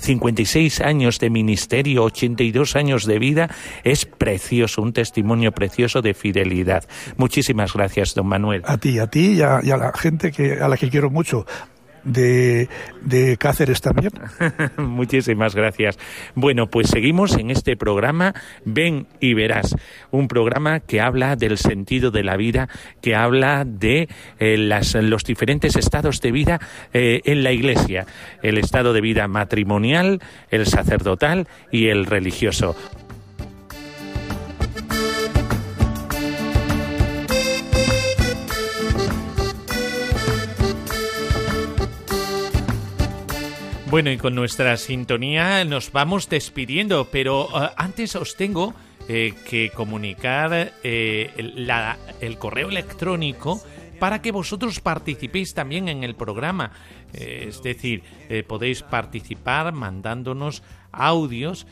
56 0.00 0.80
eh, 0.80 0.84
años 0.84 1.18
de 1.18 1.30
ministerio, 1.30 2.04
82 2.04 2.76
años 2.76 3.06
de 3.06 3.18
vida, 3.18 3.50
es 3.84 4.04
precioso, 4.06 4.82
un 4.82 4.92
testimonio 4.92 5.52
precioso 5.52 6.02
de 6.02 6.14
fidelidad. 6.14 6.84
Muchísimas 7.16 7.72
gracias, 7.72 8.14
don 8.14 8.26
Manuel. 8.26 8.62
A 8.64 8.78
ti, 8.78 8.98
a 8.98 9.06
ti 9.06 9.32
y 9.34 9.42
a, 9.42 9.60
y 9.62 9.70
a 9.70 9.76
la 9.76 9.92
gente 9.92 10.32
que, 10.32 10.60
a 10.60 10.68
la 10.68 10.76
que 10.76 10.88
quiero 10.88 11.10
mucho 11.10 11.46
de, 12.04 12.68
de 13.02 13.36
Cáceres 13.36 13.80
también. 13.80 14.12
Muchísimas 14.76 15.54
gracias. 15.54 15.98
Bueno, 16.34 16.68
pues 16.68 16.88
seguimos 16.88 17.36
en 17.36 17.50
este 17.50 17.76
programa 17.76 18.34
Ven 18.64 19.06
y 19.20 19.34
Verás, 19.34 19.74
un 20.10 20.28
programa 20.28 20.80
que 20.80 21.00
habla 21.00 21.36
del 21.36 21.58
sentido 21.58 22.10
de 22.10 22.24
la 22.24 22.36
vida, 22.36 22.68
que 23.00 23.14
habla 23.14 23.64
de 23.64 24.08
eh, 24.38 24.56
las, 24.56 24.94
los 24.94 25.24
diferentes 25.24 25.76
estados 25.76 26.20
de 26.20 26.32
vida 26.32 26.60
eh, 26.92 27.20
en 27.24 27.42
la 27.42 27.52
Iglesia, 27.52 28.06
el 28.42 28.58
estado 28.58 28.92
de 28.92 29.00
vida 29.00 29.28
matrimonial, 29.28 30.20
el 30.50 30.66
sacerdotal 30.66 31.48
y 31.70 31.88
el 31.88 32.06
religioso. 32.06 32.76
Bueno, 43.90 44.12
y 44.12 44.18
con 44.18 44.36
nuestra 44.36 44.76
sintonía 44.76 45.64
nos 45.64 45.90
vamos 45.90 46.28
despidiendo, 46.28 47.08
pero 47.10 47.46
uh, 47.46 47.70
antes 47.76 48.14
os 48.14 48.36
tengo 48.36 48.72
eh, 49.08 49.34
que 49.48 49.72
comunicar 49.74 50.74
eh, 50.84 51.52
la, 51.56 51.98
el 52.20 52.38
correo 52.38 52.68
electrónico 52.68 53.60
para 53.98 54.22
que 54.22 54.30
vosotros 54.30 54.78
participéis 54.78 55.54
también 55.54 55.88
en 55.88 56.04
el 56.04 56.14
programa. 56.14 56.70
Eh, 57.12 57.46
es 57.48 57.60
decir, 57.64 58.04
podéis 58.46 58.82
participar 58.82 59.72
mandándonos 59.72 60.62
audios 60.92 61.66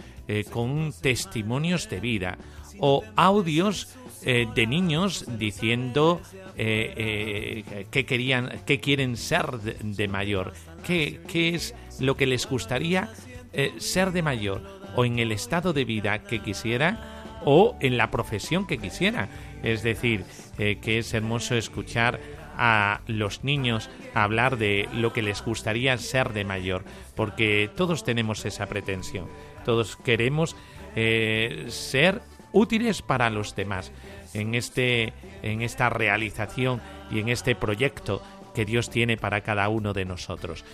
con 0.51 0.93
testimonios 1.01 1.89
de 1.89 2.01
vida 2.01 2.39
o 2.81 3.05
audios 3.15 3.97
de 4.25 4.67
niños 4.67 5.25
diciendo 5.39 6.21
qué 6.57 8.05
querían, 8.07 8.61
qué 8.67 8.81
quieren 8.81 9.17
ser 9.17 9.47
de, 9.61 10.09
mayor, 10.09 10.53
qué, 10.85 11.21
qué 11.29 11.55
es 11.55 11.75
lo 12.01 12.17
que 12.17 12.27
les 12.27 12.47
gustaría 12.47 13.11
eh, 13.53 13.73
ser 13.79 14.13
de 14.13 14.23
mayor 14.23 14.63
o 14.95 15.05
en 15.05 15.19
el 15.19 15.33
estado 15.33 15.73
de 15.73 15.85
vida 15.85 16.23
que 16.25 16.41
quisiera 16.41 17.41
o 17.45 17.77
en 17.81 17.97
la 17.97 18.11
profesión 18.11 18.67
que 18.67 18.79
quisiera. 18.79 19.29
Es 19.63 19.83
decir, 19.83 20.25
eh, 20.59 20.79
que 20.81 20.99
es 20.99 21.15
hermoso 21.15 21.55
escuchar 21.55 22.21
a 22.57 23.01
los 23.07 23.45
niños 23.45 23.89
hablar 24.15 24.59
de 24.59 24.89
lo 24.93 25.13
que 25.13 25.23
les 25.23 25.43
gustaría 25.43 25.97
ser 25.99 26.33
de 26.33 26.45
mayor, 26.45 26.85
porque 27.15 27.71
todos 27.77 28.05
tenemos 28.05 28.45
esa 28.45 28.67
pretensión, 28.67 29.29
todos 29.65 29.97
queremos 29.97 30.57
eh, 30.97 31.67
ser 31.69 32.21
útiles 32.53 33.03
para 33.03 33.31
los 33.31 33.55
demás 33.55 33.93
en 34.35 34.55
este 34.55 35.13
en 35.43 35.63
esta 35.63 35.89
realización 35.91 36.81
y 37.11 37.21
en 37.21 37.29
este 37.29 37.55
proyecto 37.55 38.23
que 38.59 38.65
Dios 38.65 38.91
tiene 38.91 39.17
para 39.17 39.43
cada 39.43 39.69
uno 39.69 39.93
de 39.93 40.05
nosotros. 40.05 40.65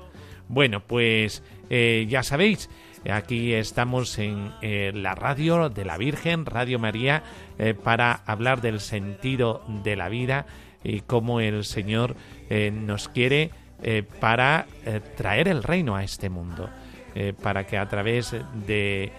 Bueno, 0.49 0.81
pues 0.81 1.43
eh, 1.69 2.07
ya 2.09 2.23
sabéis, 2.23 2.71
Aquí 3.11 3.53
estamos 3.53 4.17
en 4.19 4.53
eh, 4.63 4.93
la 4.95 5.17
radio 5.17 5.69
de 5.69 5.85
la 5.85 5.99
Virgen, 5.99 6.47
Radio 6.47 6.79
María, 6.79 7.25
eh, 7.59 7.75
para 7.75 8.23
hablar 8.27 8.61
del 8.61 8.79
sentido 8.79 9.65
de 9.83 9.97
la 9.97 10.09
vida 10.09 10.47
y 10.85 11.01
cómo 11.01 11.41
el 11.41 11.65
Señor 11.65 12.15
eh, 12.49 12.71
nos 12.71 13.09
quiere 13.09 13.51
para 14.21 14.67
traer 15.17 15.49
el 15.49 15.65
reino 15.65 15.97
a 15.97 16.05
este 16.05 16.31
mundo, 16.31 16.71
para 17.43 17.67
que 17.67 17.77
a 17.77 17.89
través 17.89 18.33
de 18.65 19.11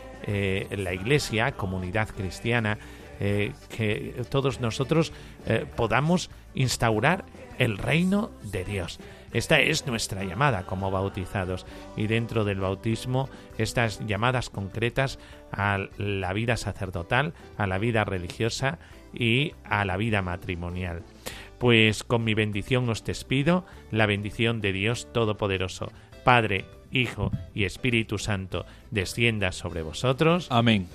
la 0.71 0.93
Iglesia, 0.93 1.51
comunidad 1.51 2.07
cristiana, 2.07 2.77
eh, 3.19 3.53
que 3.69 4.23
todos 4.29 4.59
nosotros 4.59 5.11
eh, 5.45 5.65
podamos 5.75 6.29
instaurar 6.53 7.25
el 7.57 7.77
reino 7.77 8.31
de 8.43 8.65
Dios. 8.65 8.99
Esta 9.33 9.59
es 9.59 9.87
nuestra 9.87 10.23
llamada 10.23 10.63
como 10.63 10.91
bautizados 10.91 11.65
y 11.97 12.07
dentro 12.07 12.45
del 12.45 12.59
bautismo 12.59 13.29
estas 13.57 14.05
llamadas 14.05 14.49
concretas 14.49 15.17
a 15.51 15.79
la 15.97 16.33
vida 16.33 16.55
sacerdotal, 16.55 17.33
a 17.57 17.65
la 17.65 17.79
vida 17.79 18.03
religiosa 18.03 18.77
y 19.13 19.53
a 19.63 19.85
la 19.85 19.97
vida 19.97 20.21
matrimonial. 20.21 21.03
Pues 21.57 22.03
con 22.03 22.23
mi 22.23 22.33
bendición 22.35 22.87
os 22.89 23.03
despido, 23.03 23.65
la 23.89 24.05
bendición 24.05 24.61
de 24.61 24.73
Dios 24.73 25.07
Todopoderoso, 25.13 25.91
Padre, 26.23 26.65
Hijo 26.91 27.31
y 27.55 27.63
Espíritu 27.63 28.19
Santo, 28.19 28.65
descienda 28.91 29.51
sobre 29.51 29.81
vosotros. 29.81 30.47
Amén. 30.51 30.87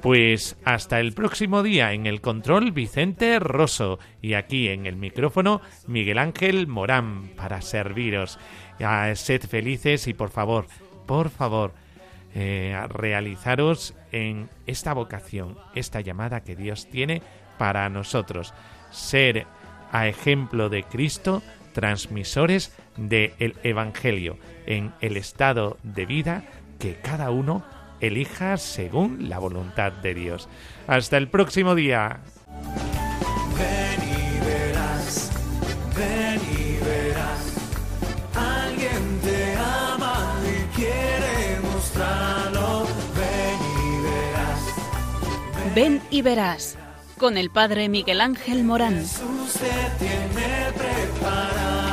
Pues 0.00 0.56
hasta 0.64 1.00
el 1.00 1.12
próximo 1.12 1.62
día 1.62 1.92
en 1.92 2.06
el 2.06 2.20
control 2.20 2.70
Vicente 2.70 3.38
Rosso 3.38 3.98
y 4.22 4.34
aquí 4.34 4.68
en 4.68 4.86
el 4.86 4.96
micrófono 4.96 5.60
Miguel 5.86 6.18
Ángel 6.18 6.66
Morán 6.66 7.30
para 7.36 7.62
serviros. 7.62 8.38
sed 9.14 9.42
felices 9.42 10.06
y 10.06 10.14
por 10.14 10.30
favor, 10.30 10.66
por 11.06 11.30
favor, 11.30 11.72
eh, 12.34 12.78
realizaros 12.90 13.94
en 14.12 14.50
esta 14.66 14.92
vocación, 14.92 15.56
esta 15.74 16.02
llamada 16.02 16.44
que 16.44 16.54
Dios 16.54 16.86
tiene 16.90 17.22
para 17.56 17.88
nosotros. 17.88 18.52
Ser 18.90 19.46
a 19.90 20.06
ejemplo 20.06 20.68
de 20.68 20.82
Cristo, 20.84 21.42
transmisores 21.72 22.76
del 22.96 23.54
Evangelio 23.62 24.38
en 24.66 24.92
el 25.00 25.16
estado 25.16 25.78
de 25.82 26.06
vida 26.06 26.44
que 26.78 26.96
cada 26.96 27.30
uno 27.30 27.64
elija 28.00 28.56
según 28.56 29.28
la 29.28 29.38
voluntad 29.38 29.92
de 29.92 30.14
Dios. 30.14 30.48
Hasta 30.86 31.16
el 31.16 31.28
próximo 31.28 31.74
día. 31.74 32.20
Ven 33.58 34.00
y 34.02 34.44
verás, 34.44 35.30
ven 35.96 36.40
y 36.58 36.84
verás. 36.84 37.54
Alguien 38.34 39.20
te 39.22 39.54
ama 39.56 40.36
y 40.44 40.76
quiere 40.76 41.60
mostrarlo. 41.62 42.86
Ven 43.16 43.60
y 43.82 44.02
verás. 44.02 45.74
Ven 45.74 46.02
y 46.10 46.22
verás. 46.22 46.78
Con 47.18 47.38
el 47.38 47.50
padre 47.50 47.88
Miguel 47.88 48.20
Ángel 48.20 48.62
Morán. 48.62 48.96
Jesús 48.96 49.54
te 49.54 50.04
tiene 50.04 50.72
preparado. 50.76 51.85